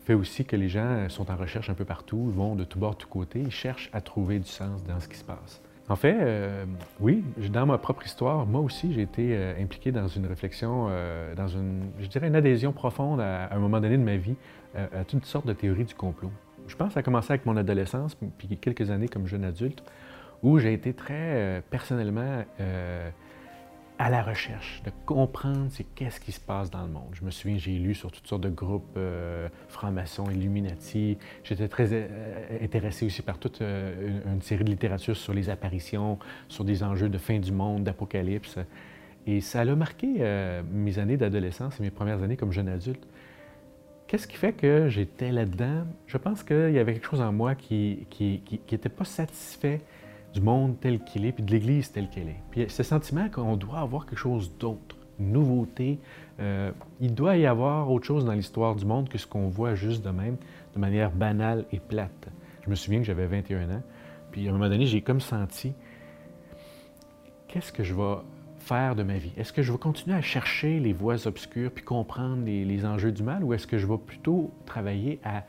fait 0.03 0.15
aussi 0.15 0.45
que 0.45 0.55
les 0.55 0.67
gens 0.67 1.07
sont 1.09 1.29
en 1.29 1.35
recherche 1.35 1.69
un 1.69 1.75
peu 1.75 1.85
partout, 1.85 2.31
vont 2.31 2.55
de 2.55 2.63
tous 2.63 2.79
bords, 2.79 2.95
de 2.95 2.97
tous 2.97 3.09
côtés, 3.09 3.41
ils 3.41 3.51
cherchent 3.51 3.91
à 3.93 4.01
trouver 4.01 4.39
du 4.39 4.49
sens 4.49 4.83
dans 4.83 4.99
ce 4.99 5.07
qui 5.07 5.17
se 5.17 5.23
passe. 5.23 5.61
En 5.91 5.97
fait, 5.97 6.15
oui, 7.01 7.21
dans 7.51 7.65
ma 7.65 7.77
propre 7.77 8.05
histoire, 8.05 8.45
moi 8.45 8.61
aussi, 8.61 8.93
j'ai 8.93 9.01
été 9.01 9.37
impliqué 9.59 9.91
dans 9.91 10.07
une 10.07 10.25
réflexion, 10.25 10.87
dans 11.35 11.49
une, 11.49 11.91
je 11.99 12.07
dirais, 12.07 12.27
une 12.27 12.35
adhésion 12.37 12.71
profonde 12.71 13.19
à, 13.19 13.53
un 13.53 13.59
moment 13.59 13.81
donné 13.81 13.97
de 13.97 14.03
ma 14.03 14.15
vie 14.15 14.35
à, 14.73 15.03
toutes 15.03 15.25
sortes 15.25 15.45
de 15.45 15.51
théories 15.51 15.83
du 15.83 15.93
complot. 15.93 16.31
Je 16.67 16.77
pense 16.77 16.95
a 16.95 17.03
commencé 17.03 17.33
avec 17.33 17.45
mon 17.45 17.57
adolescence, 17.57 18.15
puis 18.37 18.47
quelques 18.55 18.89
années 18.89 19.09
comme 19.09 19.27
jeune 19.27 19.43
adulte, 19.43 19.83
où 20.43 20.59
j'ai 20.59 20.73
été 20.73 20.93
très 20.93 21.13
euh, 21.13 21.61
personnellement 21.69 22.43
euh, 22.59 23.09
à 24.01 24.09
la 24.09 24.23
recherche, 24.23 24.81
de 24.83 24.91
comprendre 25.05 25.67
c'est 25.69 25.83
qu'est-ce 25.83 26.19
qui 26.19 26.31
se 26.31 26.39
passe 26.39 26.71
dans 26.71 26.81
le 26.81 26.87
monde. 26.87 27.09
Je 27.13 27.23
me 27.23 27.29
souviens, 27.29 27.59
j'ai 27.59 27.77
lu 27.77 27.93
sur 27.93 28.11
toutes 28.11 28.25
sortes 28.25 28.41
de 28.41 28.49
groupes 28.49 28.95
euh, 28.97 29.47
francs-maçons, 29.69 30.27
Illuminati. 30.31 31.19
J'étais 31.43 31.67
très 31.67 32.09
intéressé 32.63 33.05
aussi 33.05 33.21
par 33.21 33.37
toute 33.37 33.61
une, 33.61 34.41
série 34.41 34.63
de 34.63 34.71
littérature 34.71 35.15
sur 35.15 35.35
les 35.35 35.51
apparitions, 35.51 36.17
sur 36.47 36.63
des 36.63 36.81
enjeux 36.81 37.09
de 37.09 37.17
fin 37.19 37.37
du 37.37 37.51
monde, 37.51 37.83
d'apocalypse. 37.83 38.57
Et 39.27 39.39
ça 39.39 39.61
a 39.61 39.75
marqué 39.75 40.07
mes 40.71 40.97
années 40.97 41.17
d'adolescence 41.17 41.79
et 41.79 41.83
mes 41.83 41.91
premières 41.91 42.23
années 42.23 42.37
comme 42.37 42.51
jeune 42.51 42.69
adulte. 42.69 43.05
Qu'est-ce 44.07 44.27
qui 44.27 44.35
fait 44.35 44.53
que 44.53 44.89
j'étais 44.89 45.31
là-dedans? 45.31 45.85
Je 46.07 46.17
pense 46.17 46.41
qu'il 46.41 46.71
y 46.71 46.79
avait 46.79 46.93
quelque 46.93 47.07
chose 47.07 47.21
en 47.21 47.31
moi 47.31 47.53
qui 47.53 48.07
n'était 48.71 48.89
pas 48.89 49.05
satisfait 49.05 49.79
du 50.33 50.41
monde 50.41 50.79
tel 50.79 51.03
qu'il 51.03 51.25
est, 51.25 51.31
puis 51.31 51.43
de 51.43 51.51
l'Église 51.51 51.91
telle 51.91 52.09
qu'elle 52.09 52.29
est. 52.29 52.41
Puis 52.51 52.65
ce 52.69 52.83
sentiment 52.83 53.29
qu'on 53.29 53.57
doit 53.57 53.79
avoir 53.79 54.05
quelque 54.05 54.19
chose 54.19 54.51
d'autre, 54.59 54.95
une 55.21 55.31
nouveauté. 55.31 55.99
Euh, 56.39 56.71
il 56.99 57.13
doit 57.13 57.37
y 57.37 57.45
avoir 57.45 57.91
autre 57.91 58.05
chose 58.05 58.25
dans 58.25 58.33
l'histoire 58.33 58.75
du 58.75 58.85
monde 58.85 59.07
que 59.07 59.17
ce 59.17 59.27
qu'on 59.27 59.47
voit 59.47 59.75
juste 59.75 60.03
de 60.03 60.09
même, 60.09 60.37
de 60.73 60.79
manière 60.79 61.11
banale 61.11 61.65
et 61.71 61.79
plate. 61.79 62.29
Je 62.63 62.69
me 62.69 62.75
souviens 62.75 62.99
que 62.99 63.05
j'avais 63.05 63.27
21 63.27 63.69
ans, 63.69 63.83
puis 64.31 64.47
à 64.47 64.49
un 64.49 64.53
moment 64.53 64.69
donné, 64.69 64.85
j'ai 64.85 65.01
comme 65.01 65.21
senti, 65.21 65.73
qu'est-ce 67.47 67.71
que 67.71 67.83
je 67.83 67.93
vais 67.93 68.17
faire 68.59 68.95
de 68.95 69.03
ma 69.03 69.17
vie? 69.17 69.31
Est-ce 69.37 69.53
que 69.53 69.61
je 69.61 69.71
vais 69.71 69.77
continuer 69.77 70.15
à 70.15 70.21
chercher 70.21 70.79
les 70.79 70.93
voies 70.93 71.27
obscures 71.27 71.71
puis 71.71 71.83
comprendre 71.83 72.45
les, 72.45 72.85
enjeux 72.85 73.11
du 73.11 73.23
mal 73.23 73.43
ou 73.43 73.53
est-ce 73.53 73.67
que 73.67 73.77
je 73.77 73.87
vais 73.87 73.97
plutôt 73.97 74.51
travailler 74.65 75.19
à 75.23 75.43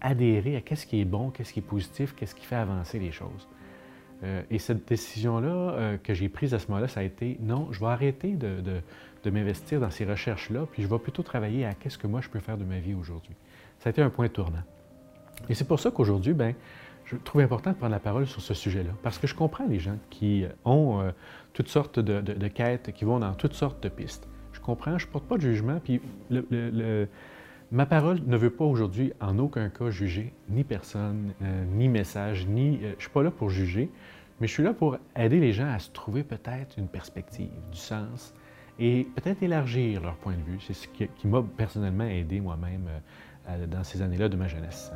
adhérer 0.00 0.56
à 0.56 0.60
qu'est-ce 0.60 0.86
qui 0.86 1.00
est 1.00 1.04
bon, 1.04 1.30
qu'est-ce 1.30 1.52
qui 1.52 1.58
est 1.58 1.62
positif, 1.62 2.14
qu'est-ce 2.14 2.34
qui 2.34 2.44
fait 2.44 2.56
avancer 2.56 2.98
les 2.98 3.10
choses? 3.10 3.48
Euh, 4.24 4.42
et 4.50 4.58
cette 4.58 4.88
décision-là 4.88 5.48
euh, 5.48 5.96
que 5.96 6.12
j'ai 6.14 6.28
prise 6.28 6.54
à 6.54 6.58
ce 6.58 6.68
moment-là, 6.68 6.88
ça 6.88 7.00
a 7.00 7.02
été 7.02 7.38
non, 7.40 7.68
je 7.70 7.80
vais 7.80 7.86
arrêter 7.86 8.32
de, 8.32 8.82
m'investir 9.30 9.78
dans 9.78 9.90
ces 9.90 10.06
recherches-là, 10.06 10.66
puis 10.72 10.82
je 10.82 10.88
vais 10.88 10.98
plutôt 10.98 11.22
travailler 11.22 11.66
à 11.66 11.74
qu'est-ce 11.74 11.98
que 11.98 12.06
moi 12.06 12.22
je 12.22 12.30
peux 12.30 12.40
faire 12.40 12.56
de 12.56 12.64
ma 12.64 12.78
vie 12.78 12.94
aujourd'hui. 12.94 13.34
Ça 13.78 13.88
a 13.88 13.90
été 13.90 14.00
un 14.00 14.08
point 14.08 14.28
tournant. 14.28 14.62
Et 15.50 15.54
c'est 15.54 15.66
pour 15.66 15.78
ça 15.78 15.90
qu'aujourd'hui, 15.90 16.32
ben, 16.32 16.54
je 17.04 17.16
trouve 17.16 17.42
important 17.42 17.72
de 17.72 17.76
prendre 17.76 17.92
la 17.92 18.00
parole 18.00 18.26
sur 18.26 18.40
ce 18.40 18.54
sujet-là, 18.54 18.90
parce 19.02 19.18
que 19.18 19.26
je 19.26 19.34
comprends 19.34 19.66
les 19.66 19.78
gens 19.78 19.98
qui 20.08 20.46
ont 20.64 21.00
euh, 21.00 21.10
toutes 21.52 21.68
sortes 21.68 21.98
de, 22.00 22.48
quêtes, 22.48 22.92
qui 22.92 23.04
vont 23.04 23.18
dans 23.18 23.34
toutes 23.34 23.54
sortes 23.54 23.82
de 23.82 23.90
pistes. 23.90 24.26
Je 24.52 24.60
comprends, 24.60 24.96
je 24.98 25.06
ne 25.06 25.12
porte 25.12 25.26
pas 25.26 25.36
de 25.36 25.42
jugement, 25.42 25.78
puis 25.78 26.00
ma 27.70 27.86
parole 27.86 28.20
ne 28.26 28.36
veut 28.36 28.50
pas 28.50 28.64
aujourd'hui 28.64 29.12
en 29.20 29.38
aucun 29.38 29.68
cas 29.68 29.90
juger 29.90 30.32
ni 30.48 30.64
personne, 30.64 31.32
euh, 31.42 31.64
ni 31.64 31.88
message, 31.88 32.46
ni... 32.46 32.76
Euh, 32.76 32.78
je 32.80 32.94
ne 32.96 33.00
suis 33.00 33.10
pas 33.10 33.22
là 33.22 33.30
pour 33.30 33.50
juger, 33.50 33.90
mais 34.40 34.46
je 34.46 34.52
suis 34.52 34.62
là 34.62 34.72
pour 34.72 34.96
aider 35.16 35.40
les 35.40 35.52
gens 35.52 35.68
à 35.68 35.78
se 35.78 35.90
trouver 35.90 36.22
peut-être 36.22 36.78
une 36.78 36.88
perspective, 36.88 37.50
du 37.70 37.78
sens, 37.78 38.34
et 38.78 39.06
peut-être 39.16 39.42
élargir 39.42 40.00
leur 40.00 40.16
point 40.16 40.34
de 40.34 40.42
vue. 40.42 40.58
C'est 40.60 40.74
ce 40.74 40.88
qui, 40.88 41.08
qui 41.08 41.26
m'a 41.26 41.42
personnellement 41.42 42.04
aidé 42.04 42.40
moi-même 42.40 42.86
dans 43.66 43.82
ces 43.82 44.02
années-là 44.02 44.28
de 44.28 44.36
ma 44.36 44.46
jeunesse. 44.46 44.92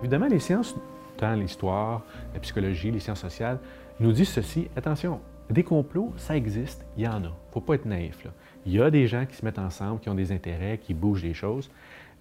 Évidemment, 0.00 0.26
les 0.26 0.40
sciences, 0.40 0.74
tant 1.16 1.34
l'histoire, 1.34 2.02
la 2.34 2.40
psychologie, 2.40 2.90
les 2.90 3.00
sciences 3.00 3.20
sociales, 3.20 3.58
nous 4.00 4.12
disent 4.12 4.28
ceci, 4.28 4.68
attention, 4.76 5.20
des 5.50 5.62
complots, 5.62 6.12
ça 6.16 6.36
existe, 6.36 6.84
il 6.96 7.04
y 7.04 7.08
en 7.08 7.24
a. 7.24 7.36
Faut 7.52 7.60
pas 7.60 7.74
être 7.74 7.86
naïf. 7.86 8.26
Il 8.64 8.72
y 8.72 8.80
a 8.80 8.90
des 8.90 9.06
gens 9.06 9.26
qui 9.26 9.36
se 9.36 9.44
mettent 9.44 9.58
ensemble, 9.58 10.00
qui 10.00 10.08
ont 10.08 10.14
des 10.14 10.32
intérêts, 10.32 10.78
qui 10.78 10.92
bougent 10.92 11.22
des 11.22 11.34
choses. 11.34 11.70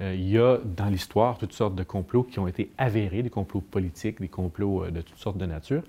Euh, 0.02 0.14
il 0.14 0.30
y 0.30 0.38
a 0.38 0.60
dans 0.64 0.88
l'histoire 0.88 1.38
toutes 1.38 1.54
sortes 1.54 1.76
de 1.76 1.84
complots 1.84 2.24
qui 2.24 2.40
ont 2.40 2.48
été 2.48 2.72
avérés, 2.78 3.24
des 3.24 3.30
complots 3.30 3.62
politiques, 3.62 4.20
des 4.20 4.28
complots 4.28 4.84
euh, 4.84 4.92
de 4.92 5.02
toutes 5.02 5.18
sortes 5.18 5.38
de 5.38 5.46
nature. 5.46 5.82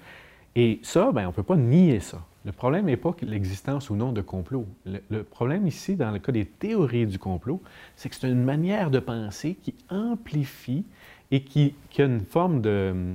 Et 0.55 0.81
ça, 0.83 1.13
ben, 1.13 1.25
on 1.25 1.29
ne 1.29 1.33
peut 1.33 1.43
pas 1.43 1.57
nier 1.57 2.01
ça. 2.01 2.23
Le 2.47 2.53
problème 2.53 2.87
n'est 2.87 2.97
pas 2.97 3.15
l'existence 3.23 3.91
ou 3.91 3.97
non 3.97 4.13
de 4.13 4.23
complots. 4.23 4.67
le, 4.87 5.23
problème 5.25 5.67
ici, 5.67 5.97
dans 5.97 6.13
le 6.13 6.21
cas 6.21 6.33
des 6.33 6.47
théories 6.47 7.07
du 7.07 7.19
complot, 7.19 7.61
c'est 7.97 8.09
que 8.09 8.15
c'est 8.15 8.29
une 8.29 8.45
manière 8.45 8.91
de 8.91 9.01
penser 9.01 9.57
qui 9.61 9.75
amplifie 9.91 10.85
et 11.31 11.43
qui, 11.43 11.75
a 11.99 12.03
une 12.03 12.21
forme 12.21 12.61
de, 12.61 13.15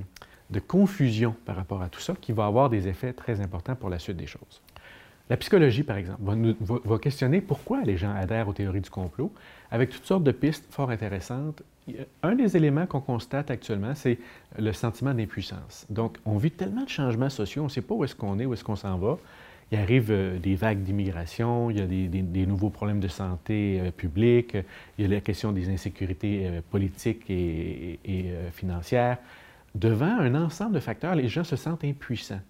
confusion 0.60 1.36
par 1.46 1.56
rapport 1.56 1.82
à 1.82 1.90
tout 1.90 2.00
ça 2.00 2.14
qui 2.20 2.32
va 2.32 2.46
avoir 2.46 2.70
des 2.70 2.88
effets 2.88 3.14
très 3.14 3.40
importants 3.42 3.76
pour 3.76 3.90
la 3.90 4.00
suite 4.00 4.18
des 4.18 4.28
choses. 4.28 4.62
La 5.30 5.38
psychologie, 5.38 5.84
par 5.84 5.96
exemple, 5.96 6.22
va, 6.62 7.00
questionner 7.00 7.40
pourquoi 7.40 7.84
les 7.84 7.96
gens 7.96 8.14
adhèrent 8.14 8.50
aux 8.50 8.54
théories 8.54 8.82
du 8.82 8.90
complot 8.90 9.32
avec 9.70 9.90
toutes 9.90 10.06
sortes 10.06 10.24
de 10.24 10.32
pistes 10.32 10.66
fort 10.70 10.90
intéressantes. 10.90 11.64
Un 12.22 12.36
des 12.36 12.58
éléments 12.58 12.86
qu'on 12.86 13.00
constate 13.00 13.50
actuellement, 13.50 13.96
c'est 13.96 14.20
le 14.60 14.74
sentiment 14.74 15.14
d'impuissance. 15.14 15.86
Donc, 15.90 16.18
on 16.26 16.38
vit 16.38 16.52
tellement 16.52 16.84
de 16.84 16.90
changements 16.90 17.30
sociaux, 17.30 17.62
on 17.62 17.66
ne 17.66 17.70
sait 17.70 17.82
pas 17.82 17.96
où 17.96 18.04
est-ce 18.04 18.16
qu'on 18.16 18.40
est, 18.40 18.46
où 18.46 18.54
est-ce 18.54 18.64
qu'on 18.64 18.76
s'en 18.76 18.98
va 18.98 19.18
il 19.72 19.80
arrive 19.80 20.12
euh, 20.12 20.38
des 20.38 20.56
vagues 20.56 20.84
d'immigration, 20.84 21.70
il 21.70 21.78
y 21.78 21.82
a 21.82 21.86
des, 21.86 22.46
nouveaux 22.46 22.70
problèmes 22.70 23.00
de 23.00 23.08
santé 23.08 23.80
euh, 23.80 23.92
publique, 23.92 24.58
il 24.98 25.04
y 25.04 25.06
a 25.06 25.08
la 25.08 25.22
question 25.22 25.54
des 25.54 25.70
insécurités 25.70 26.46
euh, 26.46 26.62
politiques 26.70 27.30
et, 27.30 28.00
financières. 28.52 29.18
Devant 29.76 30.20
un 30.20 30.36
ensemble 30.36 30.74
de 30.74 30.80
facteurs, 30.80 31.16
les 31.16 31.30
gens 31.30 31.44
se 31.44 31.56
sentent 31.56 31.84
impuissants. 31.84 32.42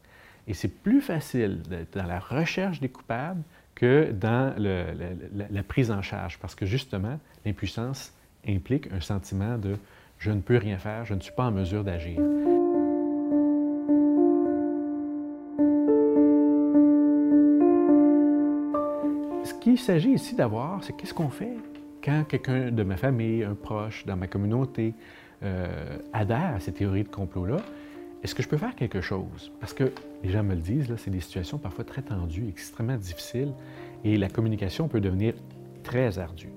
Et 0.48 0.54
c'est 0.54 0.68
plus 0.68 1.02
facile 1.02 1.62
d'être 1.62 1.98
dans 1.98 2.08
la 2.08 2.20
recherche 2.20 2.80
des 2.80 2.90
coupables 2.90 3.44
que 3.76 4.12
dans 4.12 4.54
la, 4.58 5.64
prise 5.64 5.92
en 5.92 6.02
charge, 6.02 6.40
parce 6.40 6.56
que 6.56 6.66
justement, 6.66 7.20
l'impuissance 7.46 8.14
implique 8.48 8.92
un 8.92 9.02
sentiment 9.02 9.58
de 9.58 9.78
je 10.18 10.32
ne 10.32 10.42
peux 10.42 10.58
rien 10.58 10.78
faire, 10.78 11.06
je 11.06 11.14
ne 11.14 11.20
suis 11.20 11.32
pas 11.32 11.46
en 11.46 11.52
mesure 11.52 11.84
d'agir. 11.84 12.20
Ce 19.44 19.54
qu'il 19.60 19.80
s'agit 19.80 20.12
ici 20.12 20.36
d'avoir, 20.36 20.84
c'est 20.84 20.94
qu'est-ce 20.94 21.14
qu'on 21.14 21.30
fait 21.30 21.56
quand 22.04 22.24
quelqu'un 22.28 22.72
de 22.72 22.84
ma 22.84 22.98
famille, 22.98 23.44
un 23.44 23.54
proche, 23.54 24.06
dans 24.06 24.16
ma 24.16 24.28
communauté, 24.28 24.94
euh, 25.44 25.98
adhère 26.14 26.56
à 26.56 26.60
ces 26.60 26.72
théories 26.72 27.04
de 27.04 27.10
complot-là, 27.10 27.58
est-ce 28.24 28.36
que 28.36 28.44
je 28.44 28.48
peux 28.48 28.58
faire 28.58 28.76
quelque 28.76 29.02
chose? 29.02 29.52
Parce 29.60 29.74
que 29.74 29.92
les 30.24 30.30
gens 30.30 30.44
me 30.44 30.54
le 30.54 30.62
disent, 30.62 30.90
là, 30.90 30.96
c'est 30.98 31.10
des 31.10 31.22
situations 31.22 31.58
parfois 31.58 31.84
très 31.84 32.04
tendues, 32.04 32.48
extrêmement 32.48 32.98
difficiles, 32.98 33.52
et 34.04 34.18
la 34.18 34.30
communication 34.30 34.88
peut 34.88 35.02
devenir 35.02 35.34
très 35.84 36.20
ardue. 36.20 36.52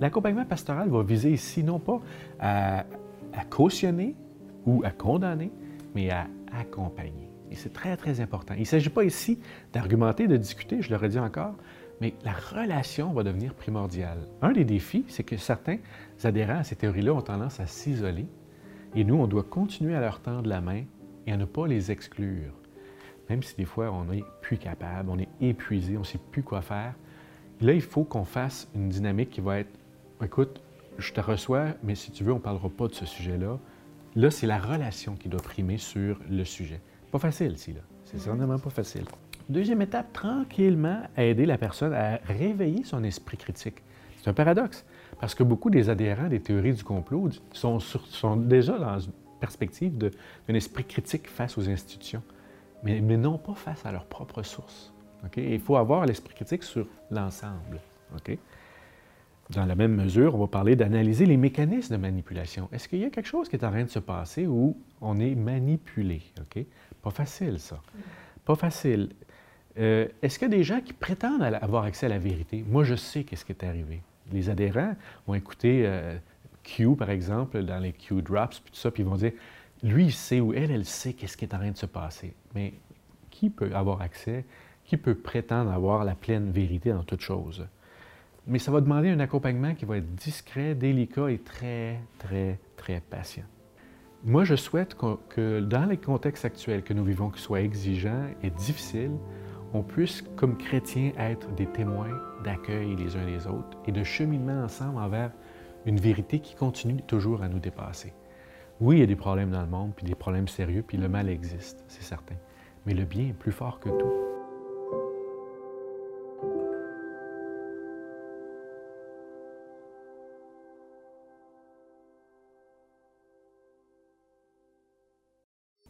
L'accompagnement 0.00 0.44
pastoral 0.44 0.88
va 0.88 1.02
viser 1.02 1.30
ici 1.30 1.62
non 1.62 1.78
pas 1.78 2.00
à, 2.40 2.80
à 3.32 3.44
cautionner 3.48 4.16
ou 4.66 4.82
à 4.84 4.90
condamner, 4.90 5.52
mais 5.94 6.10
à 6.10 6.26
accompagner. 6.58 7.28
Et 7.52 7.54
c'est 7.54 7.72
très, 7.72 7.96
très 7.96 8.20
important. 8.20 8.54
Il 8.54 8.60
ne 8.60 8.66
s'agit 8.66 8.88
pas 8.88 9.04
ici 9.04 9.38
d'argumenter, 9.72 10.26
de 10.26 10.36
discuter, 10.36 10.82
je 10.82 10.90
l'aurais 10.90 11.10
dit 11.10 11.18
encore, 11.18 11.54
mais 12.02 12.14
la 12.24 12.32
relation 12.32 13.12
va 13.12 13.22
devenir 13.22 13.54
primordiale. 13.54 14.26
Un 14.42 14.50
des 14.50 14.64
défis, 14.64 15.04
c'est 15.06 15.22
que 15.22 15.36
certains 15.36 15.78
adhérents 16.24 16.58
à 16.58 16.64
ces 16.64 16.74
théories-là 16.74 17.14
ont 17.14 17.22
tendance 17.22 17.60
à 17.60 17.66
s'isoler 17.68 18.26
et 18.96 19.04
nous, 19.04 19.14
on 19.14 19.28
doit 19.28 19.44
continuer 19.44 19.94
à 19.94 20.00
leur 20.00 20.18
tendre 20.18 20.48
la 20.48 20.60
main 20.60 20.82
et 21.28 21.32
à 21.32 21.36
ne 21.36 21.44
pas 21.44 21.68
les 21.68 21.92
exclure. 21.92 22.52
Même 23.30 23.44
si 23.44 23.54
des 23.54 23.64
fois, 23.64 23.92
on 23.92 24.06
n'est 24.06 24.24
plus 24.40 24.58
capable, 24.58 25.10
on 25.10 25.18
est 25.20 25.28
épuisé, 25.40 25.96
on 25.96 26.00
ne 26.00 26.04
sait 26.04 26.18
plus 26.32 26.42
quoi 26.42 26.60
faire. 26.60 26.94
Là, 27.60 27.72
il 27.72 27.80
faut 27.80 28.02
qu'on 28.02 28.24
fasse 28.24 28.68
une 28.74 28.88
dynamique 28.88 29.30
qui 29.30 29.40
va 29.40 29.60
être, 29.60 29.78
écoute, 30.24 30.60
je 30.98 31.12
te 31.12 31.20
reçois, 31.20 31.66
mais 31.84 31.94
si 31.94 32.10
tu 32.10 32.24
veux, 32.24 32.32
on 32.32 32.36
ne 32.36 32.40
parlera 32.40 32.68
pas 32.68 32.88
de 32.88 32.94
ce 32.94 33.06
sujet-là. 33.06 33.60
Là, 34.16 34.30
c'est 34.32 34.48
la 34.48 34.58
relation 34.58 35.14
qui 35.14 35.28
doit 35.28 35.40
primer 35.40 35.78
sur 35.78 36.18
le 36.28 36.44
sujet. 36.44 36.80
Pas 37.12 37.20
facile, 37.20 37.52
ici, 37.52 37.72
là. 37.72 37.82
C'est 38.04 38.18
certainement 38.18 38.58
pas 38.58 38.70
facile. 38.70 39.04
Deuxième 39.52 39.82
étape, 39.82 40.14
tranquillement 40.14 41.02
aider 41.14 41.44
la 41.44 41.58
personne 41.58 41.92
à 41.92 42.16
réveiller 42.26 42.84
son 42.84 43.04
esprit 43.04 43.36
critique. 43.36 43.82
C'est 44.16 44.30
un 44.30 44.32
paradoxe, 44.32 44.82
parce 45.20 45.34
que 45.34 45.42
beaucoup 45.42 45.68
des 45.68 45.90
adhérents 45.90 46.28
des 46.28 46.40
théories 46.40 46.72
du 46.72 46.82
complot 46.82 47.28
sont, 47.52 47.78
déjà 48.36 48.78
dans 48.78 48.98
une 48.98 49.12
perspective 49.40 49.98
d'un 49.98 50.54
esprit 50.54 50.84
critique 50.84 51.28
face 51.28 51.58
aux 51.58 51.68
institutions, 51.68 52.22
mais, 52.82 52.98
non 53.02 53.36
pas 53.36 53.52
face 53.52 53.84
à 53.84 53.92
leurs 53.92 54.06
propres 54.06 54.42
sources. 54.42 54.90
Il 55.36 55.60
faut 55.60 55.76
avoir 55.76 56.06
l'esprit 56.06 56.34
critique 56.34 56.62
sur 56.62 56.86
l'ensemble. 57.10 57.78
Dans 59.50 59.66
la 59.66 59.74
même 59.74 59.94
mesure, 59.94 60.34
on 60.34 60.38
va 60.38 60.46
parler 60.46 60.76
d'analyser 60.76 61.26
les 61.26 61.36
mécanismes 61.36 61.94
de 61.94 62.00
manipulation. 62.00 62.70
Est-ce 62.72 62.88
qu'il 62.88 63.00
y 63.00 63.04
a 63.04 63.10
quelque 63.10 63.28
chose 63.28 63.50
qui 63.50 63.56
est 63.56 63.64
en 63.64 63.70
train 63.70 63.84
de 63.84 63.90
se 63.90 63.98
passer 63.98 64.46
où 64.46 64.78
on 65.02 65.20
est 65.20 65.34
manipulé? 65.34 66.22
Pas 67.02 67.10
facile, 67.10 67.58
ça. 67.58 67.82
Pas 68.46 68.54
facile. 68.54 69.10
Euh, 69.78 70.08
est-ce 70.20 70.38
qu'il 70.38 70.50
y 70.50 70.54
a 70.54 70.56
des 70.56 70.64
gens 70.64 70.80
qui 70.80 70.92
prétendent 70.92 71.42
avoir 71.42 71.84
accès 71.84 72.06
à 72.06 72.08
la 72.08 72.18
vérité? 72.18 72.64
Moi, 72.68 72.84
je 72.84 72.94
sais 72.94 73.24
qu'est-ce 73.24 73.44
qui 73.44 73.52
est 73.52 73.64
arrivé. 73.64 74.02
Les 74.32 74.50
adhérents 74.50 74.94
vont 75.26 75.34
écouter 75.34 75.84
euh, 75.86 76.16
Q, 76.62 76.94
par 76.96 77.10
exemple, 77.10 77.62
dans 77.62 77.78
les 77.78 77.92
Q 77.92 78.22
drops, 78.22 78.60
puis 78.60 78.72
tout 78.72 78.78
ça, 78.78 78.90
puis 78.90 79.02
ils 79.02 79.08
vont 79.08 79.16
dire, 79.16 79.32
lui, 79.82 80.06
il 80.06 80.12
sait 80.12 80.40
ou 80.40 80.52
elle, 80.52 80.70
elle 80.70 80.84
sait 80.84 81.12
qu'est-ce 81.14 81.36
qui 81.36 81.44
est 81.44 81.54
en 81.54 81.58
train 81.58 81.70
de 81.70 81.76
se 81.76 81.86
passer. 81.86 82.34
Mais 82.54 82.74
qui 83.30 83.50
peut 83.50 83.74
avoir 83.74 84.02
accès? 84.02 84.44
Qui 84.84 84.96
peut 84.96 85.14
prétendre 85.14 85.70
avoir 85.70 86.04
la 86.04 86.14
pleine 86.14 86.50
vérité 86.50 86.92
dans 86.92 87.02
toute 87.02 87.20
chose? 87.20 87.66
Mais 88.46 88.58
ça 88.58 88.72
va 88.72 88.80
demander 88.80 89.08
un 89.08 89.20
accompagnement 89.20 89.74
qui 89.74 89.84
va 89.84 89.98
être 89.98 90.14
discret, 90.14 90.74
délicat 90.74 91.30
et 91.30 91.38
très, 91.38 92.00
très, 92.18 92.58
très 92.76 93.00
patient. 93.00 93.44
Moi, 94.24 94.44
je 94.44 94.54
souhaite 94.54 94.96
que, 95.28 95.60
dans 95.60 95.86
les 95.86 95.96
contextes 95.96 96.44
actuels 96.44 96.82
que 96.82 96.94
nous 96.94 97.04
vivons, 97.04 97.30
qui 97.30 97.40
soient 97.40 97.60
exigeants 97.60 98.26
et 98.42 98.50
difficiles, 98.50 99.16
on 99.74 99.82
puisse, 99.82 100.22
comme 100.36 100.56
chrétiens, 100.56 101.12
être 101.18 101.52
des 101.54 101.66
témoins 101.66 102.20
d'accueil 102.44 102.94
les 102.96 103.16
uns 103.16 103.24
les 103.24 103.46
autres 103.46 103.78
et 103.86 103.92
de 103.92 104.04
cheminement 104.04 104.64
ensemble 104.64 104.98
envers 104.98 105.32
une 105.86 105.98
vérité 105.98 106.40
qui 106.40 106.54
continue 106.54 107.02
toujours 107.02 107.42
à 107.42 107.48
nous 107.48 107.58
dépasser. 107.58 108.12
Oui, 108.80 108.96
il 108.96 109.00
y 109.00 109.02
a 109.04 109.06
des 109.06 109.16
problèmes 109.16 109.50
dans 109.50 109.62
le 109.62 109.68
monde, 109.68 109.92
puis 109.94 110.06
des 110.06 110.14
problèmes 110.14 110.48
sérieux, 110.48 110.84
puis 110.86 110.98
le 110.98 111.08
mal 111.08 111.28
existe, 111.28 111.84
c'est 111.88 112.02
certain. 112.02 112.34
Mais 112.86 112.94
le 112.94 113.04
bien 113.04 113.28
est 113.28 113.32
plus 113.32 113.52
fort 113.52 113.80
que 113.80 113.88
tout. 113.88 114.31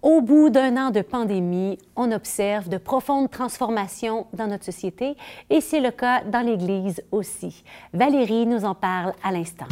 Au 0.03 0.21
bout 0.21 0.51
d'un 0.51 0.77
an 0.77 0.91
de 0.91 1.01
pandémie, 1.01 1.79
on 1.95 2.11
observe 2.11 2.69
de 2.69 2.77
profondes 2.77 3.31
transformations 3.31 4.27
dans 4.33 4.49
notre 4.49 4.65
société 4.65 5.17
et 5.49 5.61
c'est 5.61 5.79
le 5.79 5.93
cas 5.93 6.25
dans 6.25 6.45
l'Église 6.45 7.05
aussi. 7.13 7.63
Valérie 7.93 8.47
nous 8.47 8.65
en 8.65 8.75
parle 8.75 9.13
à 9.23 9.31
l'instant. 9.31 9.67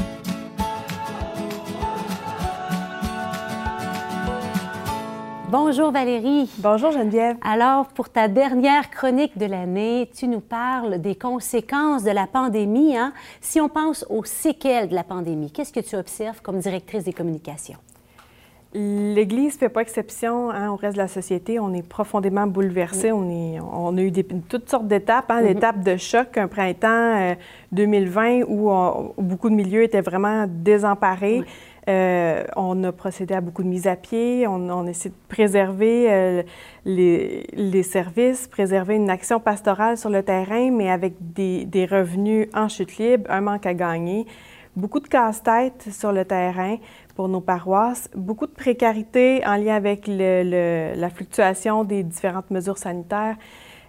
Bonjour 5.48 5.90
Valérie. 5.90 6.48
Bonjour 6.58 6.92
Geneviève. 6.92 7.36
Alors, 7.42 7.88
pour 7.88 8.08
ta 8.08 8.28
dernière 8.28 8.88
chronique 8.88 9.36
de 9.36 9.46
l'année, 9.46 10.08
tu 10.16 10.28
nous 10.28 10.38
parles 10.38 11.00
des 11.00 11.16
conséquences 11.16 12.04
de 12.04 12.12
la 12.12 12.28
pandémie. 12.28 12.96
Hein? 12.96 13.12
Si 13.40 13.60
on 13.60 13.68
pense 13.68 14.06
aux 14.08 14.24
séquelles 14.24 14.90
de 14.90 14.94
la 14.94 15.02
pandémie, 15.02 15.50
qu'est-ce 15.50 15.72
que 15.72 15.80
tu 15.80 15.96
observes 15.96 16.40
comme 16.40 16.60
directrice 16.60 17.02
des 17.02 17.12
communications? 17.12 17.78
L'Église 18.72 19.54
ne 19.54 19.58
fait 19.58 19.68
pas 19.68 19.80
exception 19.80 20.50
hein, 20.50 20.70
au 20.70 20.76
reste 20.76 20.94
de 20.94 21.02
la 21.02 21.08
société. 21.08 21.58
On 21.58 21.74
est 21.74 21.82
profondément 21.82 22.46
bouleversé. 22.46 23.10
On, 23.10 23.28
est, 23.28 23.58
on 23.60 23.96
a 23.96 24.00
eu 24.00 24.12
toutes 24.48 24.70
sortes 24.70 24.86
d'étapes, 24.86 25.28
hein, 25.30 25.42
mm-hmm. 25.42 25.54
d'étapes 25.54 25.82
de 25.82 25.96
choc. 25.96 26.38
Un 26.38 26.46
printemps 26.46 27.34
2020 27.72 28.42
euh, 28.42 28.44
où, 28.46 29.22
beaucoup 29.22 29.50
de 29.50 29.56
milieux 29.56 29.82
étaient 29.82 30.00
vraiment 30.00 30.46
désemparés. 30.48 31.42
Euh, 31.88 32.44
on 32.54 32.84
a 32.84 32.92
procédé 32.92 33.34
à 33.34 33.40
beaucoup 33.40 33.64
de 33.64 33.68
mises 33.68 33.88
à 33.88 33.96
pied. 33.96 34.46
On, 34.46 34.70
on 34.70 34.86
essaie 34.86 35.08
de 35.08 35.14
préserver 35.28 36.06
euh, 36.08 36.42
les, 36.84 37.48
les, 37.54 37.82
services, 37.82 38.46
préserver 38.46 38.94
une 38.94 39.10
action 39.10 39.40
pastorale 39.40 39.96
sur 39.96 40.10
le 40.10 40.22
terrain, 40.22 40.70
mais 40.70 40.90
avec 40.90 41.14
des, 41.18 41.64
des 41.64 41.86
revenus 41.86 42.46
en 42.54 42.68
chute 42.68 42.98
libre, 42.98 43.28
un 43.30 43.40
manque 43.40 43.66
à 43.66 43.74
gagner 43.74 44.26
beaucoup 44.76 45.00
de 45.00 45.08
casse-tête 45.08 45.88
sur 45.90 46.12
le 46.12 46.24
terrain 46.24 46.76
pour 47.14 47.28
nos 47.28 47.40
paroisses, 47.40 48.08
beaucoup 48.14 48.46
de 48.46 48.52
précarité 48.52 49.42
en 49.46 49.56
lien 49.56 49.74
avec 49.74 50.06
la 50.06 51.10
fluctuation 51.10 51.84
des 51.84 52.02
différentes 52.02 52.50
mesures 52.50 52.78
sanitaires. 52.78 53.36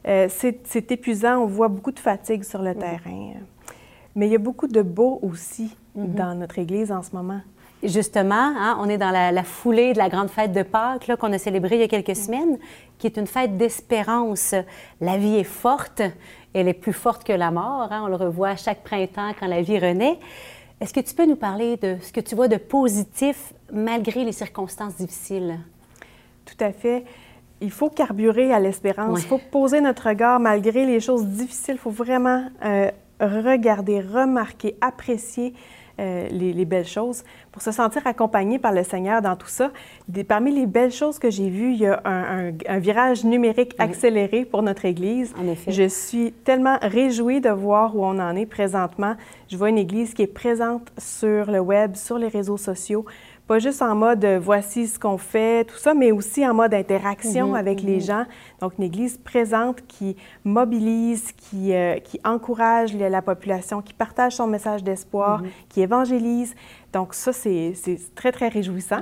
Euh, 0.07 0.27
c'est 0.29 0.91
épuisant, 0.91 1.37
on 1.43 1.45
voit 1.45 1.67
beaucoup 1.67 1.91
de 1.91 1.99
fatigue 1.99 2.43
sur 2.43 2.61
le 2.61 2.73
terrain. 2.73 3.33
Mais 4.15 4.27
il 4.27 4.31
y 4.31 4.35
a 4.35 4.39
beaucoup 4.39 4.67
de 4.67 4.81
beau 4.81 5.19
aussi 5.21 5.75
mm-hmm. 5.97 6.15
dans 6.15 6.35
notre 6.35 6.59
Église 6.59 6.91
en 6.91 7.01
ce 7.03 7.15
moment. 7.15 7.41
Justement, 7.83 8.35
hein, 8.35 8.77
on 8.79 8.89
est 8.89 8.99
dans 8.99 9.09
la, 9.09 9.43
foulée 9.43 9.93
de 9.93 9.97
la 9.97 10.07
grande 10.07 10.29
fête 10.29 10.51
de 10.51 10.61
Pâques 10.61 11.11
qu'on 11.19 11.33
a 11.33 11.39
célébrée 11.39 11.75
il 11.75 11.81
y 11.81 11.83
a 11.83 11.87
quelques 11.87 12.09
mm. 12.09 12.15
semaines, 12.15 12.57
qui 12.99 13.07
est 13.07 13.17
une 13.17 13.25
fête 13.25 13.57
d'espérance. 13.57 14.53
La 14.99 15.17
vie 15.17 15.37
est 15.37 15.43
forte, 15.43 16.03
elle 16.53 16.67
est 16.67 16.73
plus 16.73 16.93
forte 16.93 17.23
que 17.23 17.33
la 17.33 17.49
mort. 17.49 17.87
Hein, 17.91 18.03
on 18.03 18.07
le 18.07 18.15
revoit 18.15 18.55
chaque 18.55 18.83
printemps 18.83 19.31
quand 19.39 19.47
la 19.47 19.61
vie 19.61 19.79
renaît. 19.79 20.19
Est-ce 20.81 20.93
que 20.95 20.99
tu 20.99 21.13
peux 21.13 21.27
nous 21.27 21.35
parler 21.35 21.77
de 21.77 21.97
ce 22.01 22.11
que 22.11 22.19
tu 22.19 22.33
vois 22.33 22.47
de 22.47 22.57
positif 22.57 23.53
malgré 23.71 24.23
les 24.23 24.31
circonstances 24.31 24.95
difficiles? 24.95 25.59
Tout 26.43 26.55
à 26.59 26.71
fait. 26.71 27.05
Il 27.61 27.69
faut 27.69 27.89
carburer 27.89 28.51
à 28.51 28.59
l'espérance. 28.59 29.21
Il 29.21 29.27
faut 29.27 29.39
poser 29.51 29.79
notre 29.79 30.07
regard 30.07 30.39
malgré 30.39 30.87
les 30.87 30.99
choses 30.99 31.23
difficiles. 31.27 31.75
Il 31.75 31.79
faut 31.79 31.91
vraiment 31.91 32.45
euh, 32.65 32.89
regarder, 33.21 34.01
remarquer, 34.01 34.75
apprécier 34.81 35.53
euh, 35.99 36.27
les, 36.29 36.65
belles 36.65 36.87
choses, 36.87 37.23
pour 37.51 37.61
se 37.61 37.71
sentir 37.71 38.07
accompagné 38.07 38.57
par 38.57 38.71
le 38.71 38.83
Seigneur 38.83 39.21
dans 39.21 39.35
tout 39.35 39.49
ça. 39.49 39.71
parmi 40.27 40.51
les 40.51 40.65
belles 40.65 40.91
choses 40.91 41.19
que 41.19 41.29
j'ai 41.29 41.49
vues, 41.49 41.73
il 41.73 41.79
y 41.79 41.85
a 41.85 42.01
un, 42.05 42.79
virage 42.79 43.23
numérique 43.23 43.75
accéléré 43.77 44.45
pour 44.45 44.63
notre 44.63 44.85
Église. 44.85 45.33
En 45.37 45.47
effet. 45.47 45.71
Je 45.71 45.87
suis 45.87 46.31
tellement 46.31 46.79
réjouie 46.81 47.39
de 47.39 47.49
voir 47.49 47.95
où 47.95 48.03
on 48.03 48.17
en 48.17 48.35
est 48.35 48.47
présentement. 48.47 49.15
Je 49.49 49.57
vois 49.57 49.69
une 49.69 49.77
Église 49.77 50.13
qui 50.13 50.23
est 50.23 50.33
présente 50.33 50.91
sur 50.97 51.51
le 51.51 51.59
web, 51.59 51.95
sur 51.95 52.17
les 52.17 52.29
réseaux 52.29 52.57
sociaux, 52.57 53.05
pas 53.51 53.59
juste 53.59 53.81
en 53.81 53.95
mode 53.95 54.23
euh, 54.23 54.39
voici 54.41 54.87
ce 54.87 54.97
qu'on 54.97 55.17
fait, 55.17 55.65
tout 55.65 55.75
ça, 55.75 55.93
mais 55.93 56.13
aussi 56.13 56.47
en 56.47 56.53
mode 56.53 56.73
interaction 56.73 57.49
mhm, 57.49 57.55
avec 57.55 57.81
les 57.81 57.95
mhm. 57.95 58.01
gens. 58.01 58.25
Donc, 58.61 58.77
une 58.77 58.85
Église 58.85 59.17
présente 59.17 59.85
qui 59.89 60.15
mobilise, 60.45 61.33
qui, 61.33 61.73
euh, 61.73 61.99
qui 61.99 62.17
encourage 62.23 62.95
la 62.95 63.21
population, 63.21 63.81
qui 63.81 63.93
partage 63.93 64.37
son 64.37 64.47
message 64.47 64.85
d'espoir, 64.85 65.41
mhm. 65.41 65.49
qui 65.67 65.81
évangélise. 65.81 66.55
Donc, 66.93 67.13
ça, 67.13 67.33
c'est 67.33 67.73
très, 68.15 68.31
très 68.31 68.47
réjouissant. 68.47 69.01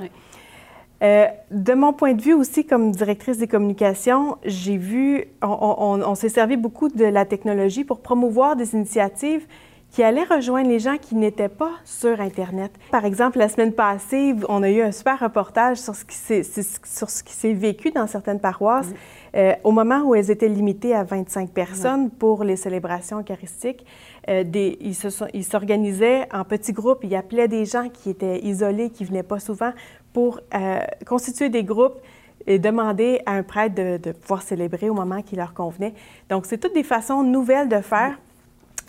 Euh, 1.04 1.26
de 1.52 1.72
mon 1.72 1.92
point 1.92 2.14
de 2.14 2.20
vue 2.20 2.34
aussi, 2.34 2.66
comme 2.66 2.90
directrice 2.90 3.38
des 3.38 3.46
communications, 3.46 4.36
j'ai 4.44 4.78
vu, 4.78 5.26
on, 5.42 6.14
s'est 6.16 6.28
servi 6.28 6.56
beaucoup 6.56 6.88
de 6.88 7.04
la 7.04 7.24
technologie 7.24 7.84
pour 7.84 8.00
promouvoir 8.00 8.56
des 8.56 8.74
initiatives 8.74 9.46
qui 9.90 10.02
allaient 10.02 10.24
rejoindre 10.24 10.68
les 10.68 10.78
gens 10.78 10.96
qui 10.98 11.16
n'étaient 11.16 11.48
pas 11.48 11.72
sur 11.84 12.20
Internet. 12.20 12.72
Par 12.90 13.04
exemple, 13.04 13.38
la 13.38 13.48
semaine 13.48 13.72
passée, 13.72 14.34
on 14.48 14.62
a 14.62 14.70
eu 14.70 14.82
un 14.82 14.92
super 14.92 15.18
reportage 15.18 15.78
sur 15.78 15.94
ce 15.94 16.04
qui 16.04 17.32
s'est 17.34 17.52
vécu 17.52 17.90
dans 17.90 18.06
certaines 18.06 18.40
paroisses. 18.40 18.90
Euh, 19.36 19.54
au 19.62 19.70
moment 19.70 20.02
où 20.02 20.14
elles 20.14 20.30
étaient 20.30 20.48
limitées 20.48 20.94
à 20.94 21.04
25 21.04 21.50
personnes 21.50 22.10
pour 22.10 22.44
les 22.44 22.56
célébrations 22.56 23.20
eucharistiques, 23.20 23.84
euh, 24.28 24.44
des, 24.44 24.78
ils 24.80 25.44
s'organisaient 25.44 26.28
en 26.32 26.44
petits 26.44 26.72
groupes, 26.72 27.00
ils 27.02 27.14
appelaient 27.14 27.48
des 27.48 27.64
gens 27.64 27.88
qui 27.88 28.10
étaient 28.10 28.40
isolés, 28.44 28.90
qui 28.90 29.04
venaient 29.04 29.22
pas 29.22 29.38
souvent, 29.38 29.72
pour 30.12 30.40
euh, 30.54 30.80
constituer 31.06 31.48
des 31.48 31.64
groupes 31.64 31.98
et 32.46 32.58
demander 32.58 33.20
à 33.26 33.32
un 33.32 33.42
prêtre 33.42 33.74
de, 33.74 34.12
pouvoir 34.12 34.42
célébrer 34.42 34.88
au 34.90 34.94
moment 34.94 35.22
qui 35.22 35.36
leur 35.36 35.54
convenait. 35.54 35.94
Donc, 36.28 36.46
c'est 36.46 36.58
toutes 36.58 36.74
des 36.74 36.82
façons 36.82 37.22
nouvelles 37.22 37.68
de 37.68 37.80
faire 37.80 38.18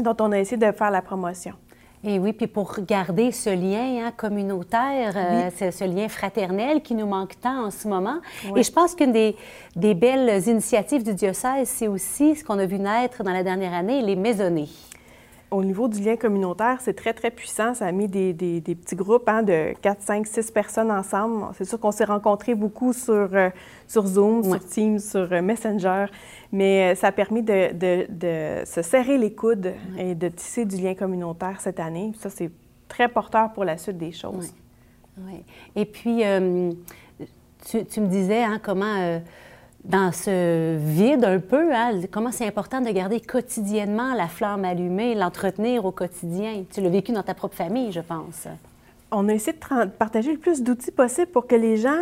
dont 0.01 0.15
on 0.19 0.31
a 0.31 0.39
essayé 0.39 0.57
de 0.57 0.71
faire 0.71 0.91
la 0.91 1.01
promotion. 1.01 1.53
Et 2.03 2.17
oui, 2.17 2.33
puis 2.33 2.47
pour 2.47 2.73
garder 2.79 3.31
ce 3.31 3.51
lien 3.51 4.07
hein, 4.07 4.11
communautaire, 4.15 5.13
euh, 5.15 5.71
ce 5.71 5.83
lien 5.83 6.09
fraternel 6.09 6.81
qui 6.81 6.95
nous 6.95 7.05
manque 7.05 7.39
tant 7.39 7.65
en 7.65 7.71
ce 7.71 7.87
moment. 7.87 8.17
Et 8.55 8.63
je 8.63 8.71
pense 8.71 8.95
qu'une 8.95 9.11
des, 9.11 9.35
des, 9.75 9.93
belles 9.93 10.47
initiatives 10.47 11.03
du 11.03 11.13
diocèse, 11.13 11.69
c'est 11.69 11.87
aussi 11.87 12.35
ce 12.35 12.43
qu'on 12.43 12.57
a 12.57 12.65
vu 12.65 12.79
naître 12.79 13.23
dans 13.23 13.33
la 13.33 13.43
dernière 13.43 13.73
année, 13.73 14.01
les 14.01 14.15
maisonnées 14.15 14.69
au 15.51 15.65
niveau 15.65 15.89
du 15.89 15.99
lien 15.99 16.15
communautaire, 16.15 16.77
c'est 16.79 16.93
très, 16.93 17.13
très 17.13 17.29
puissant. 17.29 17.73
Ça 17.73 17.85
a 17.85 17.91
mis 17.91 18.07
des, 18.07 18.33
des, 18.33 18.75
petits 18.75 18.95
groupes 18.95 19.27
hein, 19.27 19.43
de 19.43 19.73
4, 19.81 20.01
5, 20.01 20.25
6 20.25 20.51
personnes 20.51 20.89
ensemble. 20.89 21.47
C'est 21.57 21.65
sûr 21.65 21.77
qu'on 21.77 21.91
s'est 21.91 22.05
rencontrés 22.05 22.55
beaucoup 22.55 22.93
sur, 22.93 23.29
euh, 23.33 23.49
sur 23.85 24.07
Zoom, 24.07 24.43
sur 24.45 24.65
Teams, 24.65 24.99
sur 24.99 25.27
euh, 25.31 25.41
Messenger, 25.41 26.05
mais 26.53 26.93
euh, 26.93 26.95
ça 26.95 27.07
a 27.07 27.11
permis 27.11 27.43
de, 27.43 27.73
de, 27.73 28.07
de 28.09 28.65
se 28.65 28.81
serrer 28.81 29.17
les 29.17 29.33
coudes 29.33 29.73
et 29.97 30.15
de 30.15 30.29
tisser 30.29 30.65
du 30.65 30.77
lien 30.77 30.95
communautaire 30.95 31.59
cette 31.59 31.81
année. 31.81 32.13
Ça, 32.17 32.29
c'est 32.29 32.49
très 32.87 33.09
porteur 33.09 33.51
pour 33.51 33.65
la 33.65 33.77
suite 33.77 33.97
des 33.97 34.13
choses. 34.13 34.53
Oui. 35.17 35.43
Et 35.75 35.85
puis, 35.85 36.23
tu, 37.69 37.85
tu, 37.85 38.01
me 38.01 38.07
disais 38.07 38.41
hein, 38.41 38.59
comment 38.63 39.19
dans 39.83 40.11
ce 40.11 40.77
vide 40.77 41.25
un 41.25 41.39
peu, 41.39 41.73
hein, 41.73 42.01
comment 42.11 42.31
c'est 42.31 42.45
important 42.45 42.81
de 42.81 42.89
garder 42.91 43.19
quotidiennement 43.19 44.13
la 44.13 44.27
flamme 44.27 44.63
allumée, 44.63 45.15
l'entretenir 45.15 45.85
au 45.85 45.91
quotidien. 45.91 46.63
Tu 46.71 46.81
l'as 46.81 46.89
vécu 46.89 47.11
dans 47.11 47.23
ta 47.23 47.33
propre 47.33 47.55
famille, 47.55 47.91
je 47.91 48.01
pense. 48.01 48.47
On 49.11 49.27
a 49.27 49.33
essayé 49.33 49.57
de 49.57 49.85
partager 49.87 50.31
le 50.31 50.37
plus 50.37 50.61
d'outils 50.61 50.91
possible 50.91 51.27
pour 51.27 51.47
que 51.47 51.55
les 51.55 51.77
gens 51.77 51.99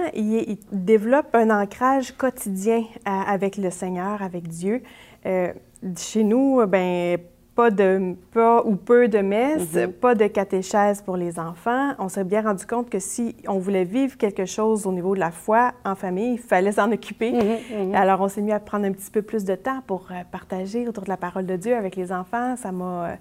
développent 0.71 1.33
un 1.33 1.49
ancrage 1.49 2.15
quotidien 2.15 2.83
avec 3.05 3.57
le 3.57 3.71
Seigneur, 3.71 4.21
avec 4.21 4.47
Dieu. 4.47 4.83
Euh, 5.25 5.51
chez 5.97 6.23
nous, 6.23 6.63
ben 6.67 7.17
pas 7.59 7.71
de 7.71 8.15
pas 8.31 8.63
ou 8.63 8.77
peu 8.77 9.09
de 9.09 9.17
messes, 9.17 9.73
mhm. 9.73 9.91
pas 9.91 10.15
de 10.15 10.27
catéchèse 10.27 11.01
pour 11.01 11.17
les 11.17 11.37
enfants. 11.39 11.91
On 11.99 12.07
s'est 12.07 12.23
bien 12.23 12.41
rendu 12.41 12.65
compte 12.65 12.89
que 12.89 12.99
si 12.99 13.35
on 13.49 13.59
voulait 13.59 13.83
vivre 13.83 14.15
quelque 14.15 14.45
chose 14.45 14.87
au 14.87 14.93
niveau 14.93 15.13
de 15.13 15.19
la 15.19 15.29
foi 15.29 15.73
en 15.83 15.93
famille, 15.93 16.35
il 16.35 16.39
fallait 16.39 16.71
s'en 16.71 16.89
occuper. 16.89 17.33
Mhm, 17.33 17.87
mhm. 17.87 17.95
Alors 17.95 18.21
on 18.21 18.29
s'est 18.29 18.41
mis 18.41 18.53
à 18.53 18.61
prendre 18.61 18.85
un 18.85 18.93
petit 18.93 19.11
peu 19.11 19.21
plus 19.21 19.43
de 19.43 19.55
temps 19.55 19.81
pour 19.85 20.07
euh, 20.09 20.23
partager 20.31 20.87
autour 20.87 21.03
de 21.03 21.09
la 21.09 21.17
parole 21.17 21.45
de 21.45 21.57
Dieu 21.57 21.75
avec 21.75 21.97
les 21.97 22.13
enfants. 22.13 22.55
Ça 22.55 22.71
m'a 22.71 23.09
euh, 23.09 23.15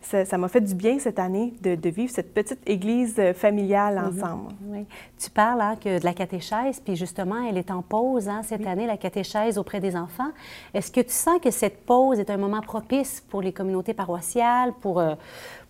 ça 0.00 0.38
m'a 0.38 0.48
fait 0.48 0.60
du 0.60 0.74
bien 0.74 0.98
cette 0.98 1.18
année 1.18 1.52
de, 1.60 1.88
vivre 1.88 2.10
cette 2.10 2.32
petite 2.32 2.60
église 2.66 3.16
euh, 3.18 3.34
familiale 3.34 3.96
mhm. 3.96 4.06
ensemble. 4.06 4.54
Oui. 4.66 4.86
Tu 5.18 5.30
parles 5.30 5.60
hein, 5.60 5.76
que 5.76 5.98
de 5.98 6.04
la 6.04 6.14
catéchèse, 6.14 6.80
puis 6.80 6.96
justement, 6.96 7.44
elle 7.48 7.58
est 7.58 7.70
en 7.70 7.82
pause 7.82 8.28
hein, 8.28 8.42
cette 8.42 8.66
année, 8.66 8.86
la 8.86 8.96
catéchèse 8.96 9.58
auprès 9.58 9.80
des 9.80 9.96
enfants. 9.96 10.30
Est-ce 10.72 10.90
que 10.90 11.00
tu 11.00 11.12
sens 11.12 11.40
que 11.40 11.50
cette 11.50 11.84
pause 11.84 12.18
est 12.20 12.30
un 12.30 12.36
moment 12.36 12.60
propice 12.60 13.22
pour 13.28 13.42
les 13.42 13.52
communautés 13.52 13.94
paroissiales, 13.94 14.72
pour, 14.80 15.00
euh, 15.00 15.14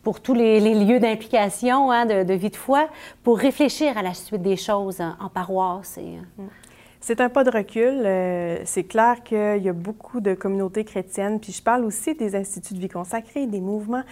pour 0.03 0.21
tous 0.21 0.35
les, 0.35 0.61
lieux 0.61 1.01
d'implication 1.01 1.91
hein, 1.91 2.07
de, 2.07 2.35
vie 2.35 2.51
de 2.51 2.57
foi, 2.57 2.89
pour 3.23 3.39
réfléchir 3.39 3.97
à 3.97 4.03
la 4.03 4.15
suite 4.15 4.43
des 4.43 4.57
choses 4.57 5.01
en 5.01 5.29
paroisse? 5.29 5.99
Et... 5.99 6.17
Euh, 6.17 6.43
mm. 6.43 6.49
C'est 7.01 7.21
un 7.21 7.29
pas 7.29 7.45
de 7.45 7.51
recul. 7.51 8.03
Euh, 8.05 8.59
c'est 8.65 8.85
clair 8.85 9.23
qu'il 9.23 9.63
y 9.63 9.69
a 9.69 9.73
beaucoup 9.73 10.21
de 10.21 10.35
communautés 10.35 10.85
chrétiennes, 10.85 11.41
puis 11.41 11.53
je 11.53 11.63
parle 11.63 11.85
aussi 11.85 12.15
des 12.15 12.35
instituts 12.35 12.75
de 12.75 12.81
vie 12.81 12.89
consacrée, 12.89 13.47
des 13.47 13.61
mouvements. 13.61 14.03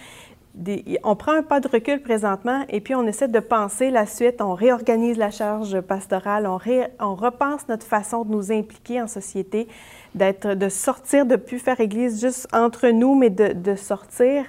On 1.03 1.15
prend 1.15 1.33
un 1.33 1.43
pas 1.43 1.59
de 1.59 1.67
recul 1.67 2.01
présentement 2.01 2.65
et 2.69 2.81
puis 2.81 2.95
on 2.95 3.05
essaie 3.05 3.27
de 3.27 3.39
penser 3.39 3.91
la 3.91 4.07
suite, 4.07 4.41
on 4.41 4.55
réorganise 4.55 5.15
la 5.17 5.29
charge 5.29 5.79
pastorale, 5.81 6.47
on, 6.47 7.13
repense 7.15 7.67
notre 7.67 7.85
façon 7.85 8.25
de 8.25 8.31
nous 8.31 8.51
impliquer 8.51 8.99
en 8.99 9.05
société, 9.05 9.67
d'être, 10.15 10.55
de 10.55 10.67
sortir, 10.67 11.27
de 11.27 11.35
plus 11.35 11.59
faire 11.59 11.79
Église 11.79 12.19
juste 12.19 12.47
entre 12.53 12.87
nous, 12.87 13.13
mais 13.13 13.29
de 13.29 13.75
sortir. 13.75 14.45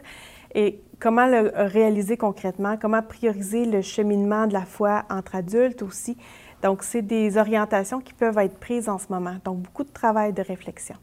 Et 0.55 0.81
comment 0.99 1.27
le 1.27 1.53
réaliser 1.55 2.17
concrètement, 2.17 2.77
comment 2.81 3.03
prioriser 3.03 3.65
le 3.65 3.83
cheminement 3.83 4.47
de 4.47 4.53
la 4.53 4.65
foi 4.65 5.05
entre 5.11 5.35
adultes 5.35 5.83
aussi? 5.83 6.17
Donc, 6.63 6.83
c'est 6.83 7.03
des 7.03 7.39
orientations 7.39 8.01
qui 8.01 8.13
peuvent 8.13 8.39
être 8.39 8.59
prises 8.59 8.89
en 8.89 8.99
ce 8.99 9.07
moment. 9.11 9.37
Donc, 9.45 9.59
beaucoup 9.59 9.85
de 9.85 9.93
travail 9.93 10.33
de 10.33 10.43
réflexion. 10.43 10.97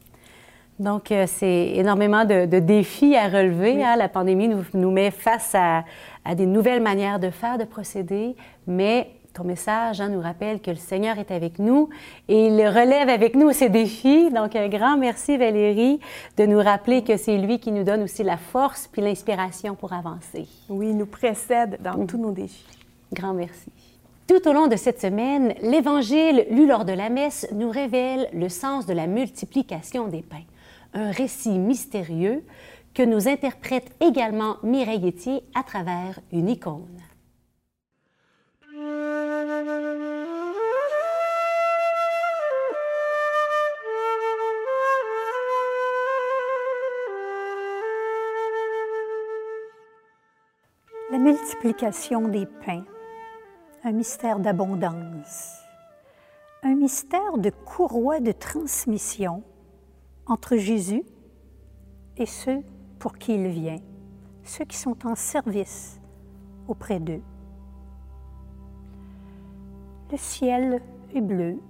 Donc, 0.78 1.10
euh, 1.10 1.24
c'est 1.26 1.72
énormément 1.74 2.24
de, 2.24 2.44
défis 2.58 3.16
à 3.16 3.28
relever. 3.28 3.82
Hein. 3.82 3.96
La 3.96 4.08
pandémie 4.08 4.48
nous, 4.48 4.64
nous 4.74 4.90
met 4.90 5.10
face 5.10 5.54
à, 5.54 5.84
des 6.34 6.44
nouvelles 6.44 6.82
manières 6.82 7.18
de 7.18 7.30
faire, 7.30 7.56
de 7.56 7.64
procéder, 7.64 8.36
mais 8.66 9.10
ton 9.32 9.44
message 9.44 10.00
hein, 10.00 10.08
nous 10.08 10.20
rappelle 10.20 10.60
que 10.60 10.70
le 10.70 10.76
Seigneur 10.76 11.18
est 11.18 11.30
avec 11.30 11.58
nous 11.58 11.88
et 12.26 12.46
il 12.46 12.66
relève 12.66 13.08
avec 13.08 13.34
nous 13.36 13.52
ces 13.52 13.70
défis. 13.70 14.30
Donc, 14.30 14.54
un 14.54 14.68
grand 14.68 14.98
merci, 14.98 15.38
Valérie, 15.38 16.00
de 16.36 16.44
nous 16.44 16.58
rappeler 16.58 17.02
que 17.02 17.16
c'est 17.16 17.38
lui 17.38 17.58
qui 17.58 17.72
nous 17.72 17.84
donne 17.84 18.02
aussi 18.02 18.22
la 18.22 18.36
force 18.36 18.88
puis 18.90 19.00
l'inspiration 19.00 19.74
pour 19.74 19.94
avancer. 19.94 20.46
Oui, 20.68 20.88
il 20.90 20.96
nous 20.96 21.06
précède 21.06 21.78
dans 21.80 21.96
mm. 21.96 22.06
tous 22.06 22.18
nos 22.18 22.32
défis. 22.32 22.66
Grand 23.12 23.32
merci. 23.32 23.70
Tout 24.26 24.48
au 24.48 24.52
long 24.52 24.66
de 24.66 24.74
cette 24.74 25.00
semaine, 25.00 25.54
l'Évangile 25.62 26.46
lu 26.50 26.66
lors 26.66 26.84
de 26.84 26.92
la 26.92 27.10
messe 27.10 27.46
nous 27.52 27.70
révèle 27.70 28.28
le 28.32 28.48
sens 28.48 28.84
de 28.84 28.92
la 28.92 29.06
multiplication 29.06 30.08
des 30.08 30.22
pains, 30.22 30.42
un 30.94 31.12
récit 31.12 31.60
mystérieux 31.60 32.42
que 32.92 33.04
nous 33.04 33.28
interprète 33.28 33.92
également 34.00 34.56
Mireille 34.64 35.06
Etier 35.08 35.44
à 35.54 35.62
travers 35.62 36.18
une 36.32 36.48
icône. 36.48 37.00
La 51.12 51.18
multiplication 51.18 52.26
des 52.26 52.46
pains 52.46 52.84
un 53.86 53.92
mystère 53.92 54.40
d'abondance, 54.40 55.60
un 56.64 56.74
mystère 56.74 57.38
de 57.38 57.50
courroie 57.50 58.18
de 58.18 58.32
transmission 58.32 59.44
entre 60.26 60.56
Jésus 60.56 61.04
et 62.16 62.26
ceux 62.26 62.64
pour 62.98 63.16
qui 63.16 63.36
il 63.36 63.46
vient, 63.46 63.78
ceux 64.42 64.64
qui 64.64 64.76
sont 64.76 65.06
en 65.06 65.14
service 65.14 66.00
auprès 66.66 66.98
d'eux. 66.98 67.22
Le 70.10 70.16
ciel 70.16 70.82
est 71.14 71.20
bleu. 71.20 71.60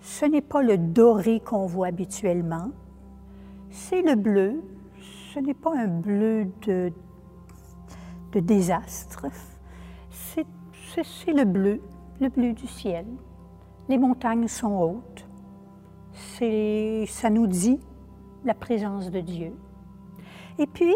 Ce 0.00 0.24
n'est 0.24 0.40
pas 0.40 0.62
le 0.62 0.78
doré 0.78 1.38
qu'on 1.38 1.66
voit 1.66 1.86
habituellement, 1.86 2.72
c'est 3.70 4.02
le 4.02 4.16
bleu. 4.16 4.64
Ce 5.32 5.38
n'est 5.38 5.54
pas 5.54 5.76
un 5.76 5.86
bleu 5.86 6.48
de, 6.66 6.92
de 8.32 8.40
désastre, 8.40 9.26
c'est 11.02 11.32
le 11.32 11.44
bleu, 11.44 11.80
le 12.20 12.28
bleu 12.28 12.52
du 12.52 12.66
ciel. 12.66 13.06
Les 13.88 13.98
montagnes 13.98 14.48
sont 14.48 14.80
hautes. 14.80 15.26
Ça 16.12 17.30
nous 17.30 17.46
dit 17.46 17.80
la 18.44 18.54
présence 18.54 19.10
de 19.10 19.20
Dieu. 19.20 19.52
Et 20.58 20.66
puis, 20.66 20.94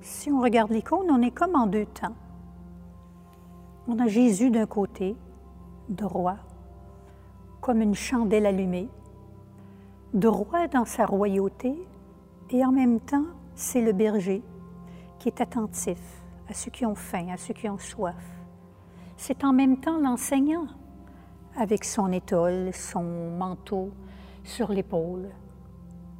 si 0.00 0.30
on 0.30 0.40
regarde 0.40 0.70
l'icône, 0.70 1.06
on 1.10 1.20
est 1.22 1.30
comme 1.30 1.54
en 1.54 1.66
deux 1.66 1.86
temps. 1.86 2.14
On 3.86 3.98
a 3.98 4.06
Jésus 4.06 4.50
d'un 4.50 4.66
côté, 4.66 5.16
droit, 5.88 6.38
comme 7.60 7.82
une 7.82 7.94
chandelle 7.94 8.46
allumée, 8.46 8.88
droit 10.14 10.68
dans 10.68 10.86
sa 10.86 11.04
royauté, 11.04 11.74
et 12.50 12.64
en 12.64 12.72
même 12.72 13.00
temps, 13.00 13.26
c'est 13.54 13.82
le 13.82 13.92
berger 13.92 14.42
qui 15.18 15.28
est 15.28 15.40
attentif 15.40 16.00
à 16.48 16.54
ceux 16.54 16.70
qui 16.70 16.86
ont 16.86 16.94
faim, 16.94 17.28
à 17.32 17.36
ceux 17.36 17.54
qui 17.54 17.68
ont 17.68 17.78
soif 17.78 18.43
c'est 19.26 19.42
en 19.42 19.54
même 19.54 19.78
temps 19.78 19.98
l'enseignant, 19.98 20.66
avec 21.56 21.82
son 21.82 22.12
étole, 22.12 22.74
son 22.74 23.30
manteau 23.30 23.90
sur 24.42 24.70
l'épaule, 24.70 25.30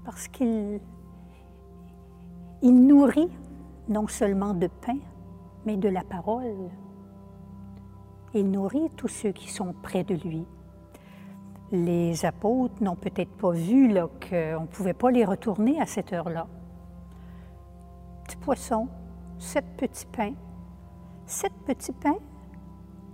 parce 0.07 0.27
qu'il 0.27 0.81
il 2.63 2.87
nourrit 2.87 3.29
non 3.91 4.07
seulement 4.07 4.55
de 4.55 4.69
pain, 4.69 4.97
mais 5.67 5.77
de 5.77 5.91
la 5.91 6.03
parole. 6.03 6.71
Il 8.33 8.51
nourrit 8.51 8.89
tous 8.97 9.09
ceux 9.09 9.33
qui 9.33 9.53
sont 9.53 9.75
près 9.83 10.03
de 10.03 10.15
lui. 10.15 10.47
Les 11.73 12.25
apôtres 12.25 12.83
n'ont 12.83 12.97
peut-être 12.97 13.37
pas 13.37 13.51
vu 13.51 13.93
qu'on 14.31 14.63
ne 14.63 14.67
pouvait 14.67 14.95
pas 14.95 15.11
les 15.11 15.27
retourner 15.27 15.79
à 15.79 15.85
cette 15.85 16.15
heure-là. 16.15 16.47
Petit 18.25 18.39
poisson, 18.39 18.89
sept 19.39 19.67
petits 19.77 20.07
pains, 20.07 20.33
sept 21.27 21.53
petits 21.67 21.93
pains, 21.93 22.17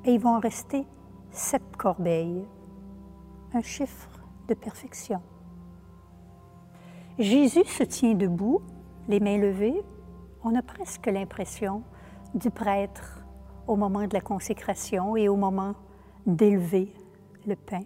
et 0.04 0.14
ils 0.14 0.20
vont 0.20 0.38
rester 0.38 0.86
sept 1.30 1.76
corbeilles. 1.76 2.46
Un 3.52 3.62
chiffre 3.62 4.10
de 4.48 4.54
perfection. 4.54 5.20
Jésus 7.18 7.64
se 7.64 7.82
tient 7.82 8.14
debout, 8.14 8.62
les 9.08 9.20
mains 9.20 9.38
levées. 9.38 9.82
On 10.42 10.54
a 10.54 10.62
presque 10.62 11.06
l'impression 11.06 11.82
du 12.34 12.50
prêtre 12.50 13.24
au 13.66 13.76
moment 13.76 14.06
de 14.06 14.14
la 14.14 14.20
consécration 14.20 15.16
et 15.16 15.28
au 15.28 15.36
moment 15.36 15.74
d'élever 16.26 16.92
le 17.46 17.56
pain. 17.56 17.80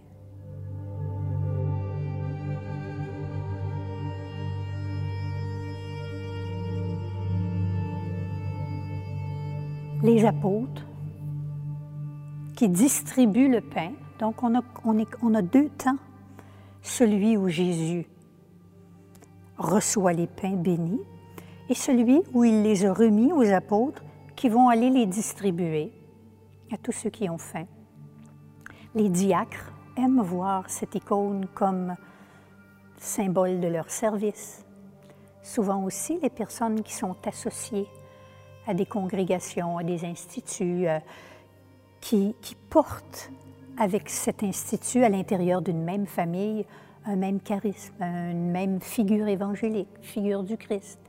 Les 10.03 10.23
apôtres 10.23 10.85
qui 12.55 12.69
distribuent 12.69 13.49
le 13.49 13.61
pain. 13.61 13.91
Donc 14.19 14.43
on 14.43 14.55
a, 14.55 14.61
a 14.61 15.41
deux 15.41 15.69
temps. 15.69 15.97
Celui 16.81 17.35
où 17.35 17.49
Jésus 17.49 18.05
reçoit 19.57 20.13
les 20.13 20.27
pains 20.27 20.55
bénis 20.55 21.01
et 21.69 21.73
celui 21.73 22.21
où 22.33 22.43
il 22.43 22.61
les 22.61 22.85
a 22.85 22.93
remis 22.93 23.31
aux 23.31 23.51
apôtres 23.51 24.03
qui 24.35 24.49
vont 24.49 24.69
aller 24.69 24.89
les 24.89 25.05
distribuer 25.05 25.91
à 26.71 26.77
tous 26.77 26.91
ceux 26.91 27.09
qui 27.09 27.29
ont 27.29 27.37
faim. 27.37 27.65
Les 28.93 29.09
diacres 29.09 29.73
aiment 29.97 30.21
voir 30.21 30.69
cette 30.69 30.95
icône 30.95 31.47
comme 31.53 31.95
symbole 32.97 33.59
de 33.59 33.67
leur 33.67 33.89
service. 33.89 34.65
Souvent 35.41 35.83
aussi 35.83 36.19
les 36.21 36.29
personnes 36.29 36.81
qui 36.83 36.93
sont 36.93 37.15
associées 37.25 37.87
à 38.67 38.73
des 38.73 38.85
congrégations, 38.85 39.77
à 39.77 39.83
des 39.83 40.05
instituts, 40.05 40.87
euh, 40.87 40.99
qui, 42.05 42.35
qui 42.39 42.53
portent 42.69 43.31
avec 43.79 44.09
cet 44.09 44.43
institut 44.43 45.03
à 45.03 45.09
l'intérieur 45.09 45.63
d'une 45.63 45.83
même 45.83 46.05
famille 46.05 46.63
un 47.03 47.15
même 47.15 47.39
charisme, 47.39 47.99
une 47.99 48.51
même 48.51 48.79
figure 48.79 49.27
évangélique, 49.27 49.89
figure 50.01 50.43
du 50.43 50.55
Christ. 50.55 50.99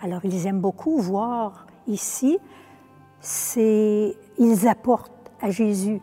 Alors 0.00 0.24
ils 0.24 0.48
aiment 0.48 0.60
beaucoup 0.60 0.98
voir 0.98 1.68
ici, 1.86 2.38
ils 3.46 4.68
apportent 4.68 5.30
à 5.40 5.50
Jésus 5.50 6.00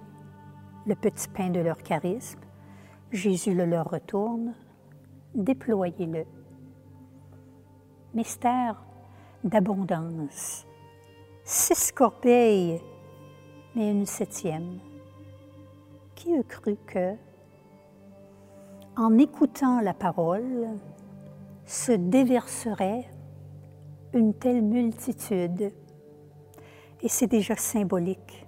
le 0.88 0.96
petit 0.96 1.28
pain 1.28 1.50
de 1.50 1.60
leur 1.60 1.84
charisme, 1.84 2.40
Jésus 3.12 3.54
le 3.54 3.66
leur 3.66 3.90
retourne, 3.90 4.54
déployez-le. 5.36 6.24
Mystère 8.14 8.82
d'abondance. 9.44 10.66
Six 11.44 11.92
corbeilles, 11.92 12.82
mais 13.76 13.92
une 13.92 14.06
septième. 14.06 14.80
Qui 16.16 16.34
eût 16.34 16.44
cru 16.44 16.78
que 16.86 17.16
en 18.98 19.18
écoutant 19.18 19.80
la 19.82 19.94
parole, 19.94 20.68
se 21.66 21.94
déverserait 21.94 23.06
une 24.14 24.34
telle 24.34 24.62
multitude? 24.62 25.72
Et 27.02 27.08
c'est 27.08 27.28
déjà 27.28 27.56
symbolique 27.56 28.46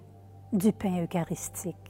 du 0.51 0.71
pain 0.71 1.03
eucharistique. 1.03 1.82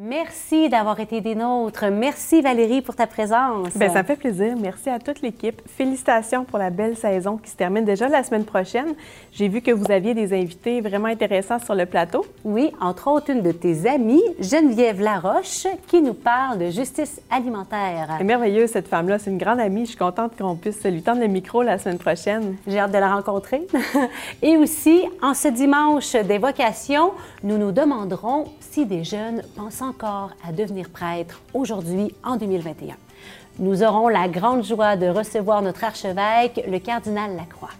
Merci 0.00 0.68
d'avoir 0.68 1.00
été 1.00 1.20
des 1.20 1.34
nôtres. 1.34 1.86
Merci 1.90 2.40
Valérie 2.40 2.82
pour 2.82 2.94
ta 2.94 3.08
présence. 3.08 3.74
Bien, 3.74 3.92
ça 3.92 4.02
me 4.02 4.06
fait 4.06 4.14
plaisir. 4.14 4.54
Merci 4.56 4.88
à 4.90 5.00
toute 5.00 5.22
l'équipe. 5.22 5.60
Félicitations 5.66 6.44
pour 6.44 6.60
la 6.60 6.70
belle 6.70 6.96
saison 6.96 7.36
qui 7.36 7.50
se 7.50 7.56
termine 7.56 7.84
déjà 7.84 8.08
la 8.08 8.22
semaine 8.22 8.44
prochaine. 8.44 8.94
J'ai 9.32 9.48
vu 9.48 9.60
que 9.60 9.72
vous 9.72 9.90
aviez 9.90 10.14
des 10.14 10.32
invités 10.32 10.80
vraiment 10.80 11.08
intéressants 11.08 11.58
sur 11.58 11.74
le 11.74 11.84
plateau. 11.84 12.24
Oui, 12.44 12.70
entre 12.80 13.10
autres 13.10 13.32
une 13.32 13.42
de 13.42 13.50
tes 13.50 13.88
amies, 13.88 14.22
Geneviève 14.38 15.00
Laroche, 15.00 15.66
qui 15.88 16.00
nous 16.00 16.14
parle 16.14 16.58
de 16.58 16.70
justice 16.70 17.20
alimentaire. 17.28 18.14
C'est 18.18 18.24
merveilleux 18.24 18.68
cette 18.68 18.86
femme-là. 18.86 19.18
C'est 19.18 19.30
une 19.30 19.38
grande 19.38 19.58
amie. 19.58 19.80
Je 19.80 19.90
suis 19.90 19.98
contente 19.98 20.38
qu'on 20.38 20.54
puisse 20.54 20.84
lui 20.84 21.02
tendre 21.02 21.22
le 21.22 21.26
micro 21.26 21.64
la 21.64 21.76
semaine 21.76 21.98
prochaine. 21.98 22.54
J'ai 22.68 22.78
hâte 22.78 22.92
de 22.92 22.98
la 22.98 23.12
rencontrer. 23.12 23.66
Et 24.42 24.56
aussi, 24.58 25.02
en 25.22 25.34
ce 25.34 25.48
dimanche 25.48 26.12
des 26.12 26.38
vocations, 26.38 27.10
nous 27.42 27.58
nous 27.58 27.72
demanderons 27.72 28.44
si 28.60 28.86
des 28.86 29.02
jeunes 29.02 29.42
pensent 29.56 29.87
encore 29.88 30.30
à 30.46 30.52
devenir 30.52 30.90
prêtre 30.90 31.40
aujourd'hui 31.54 32.14
en 32.22 32.36
2021. 32.36 32.94
Nous 33.58 33.82
aurons 33.82 34.08
la 34.08 34.28
grande 34.28 34.64
joie 34.64 34.96
de 34.96 35.06
recevoir 35.08 35.62
notre 35.62 35.82
archevêque, 35.82 36.64
le 36.68 36.78
cardinal 36.78 37.34
Lacroix. 37.34 37.70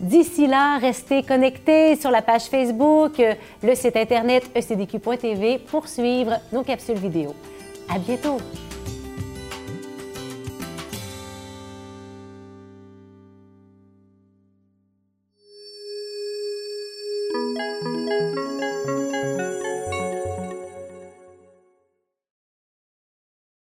D'ici 0.00 0.46
là, 0.46 0.78
restez 0.78 1.22
connectés 1.22 1.96
sur 1.96 2.10
la 2.10 2.22
page 2.22 2.44
Facebook, 2.44 3.20
le 3.62 3.74
site 3.74 3.96
internet 3.96 4.50
ecdq.tv 4.54 5.58
pour 5.58 5.88
suivre 5.88 6.32
nos 6.52 6.62
capsules 6.62 6.96
vidéo. 6.96 7.34
À 7.86 7.98
bientôt! 7.98 8.38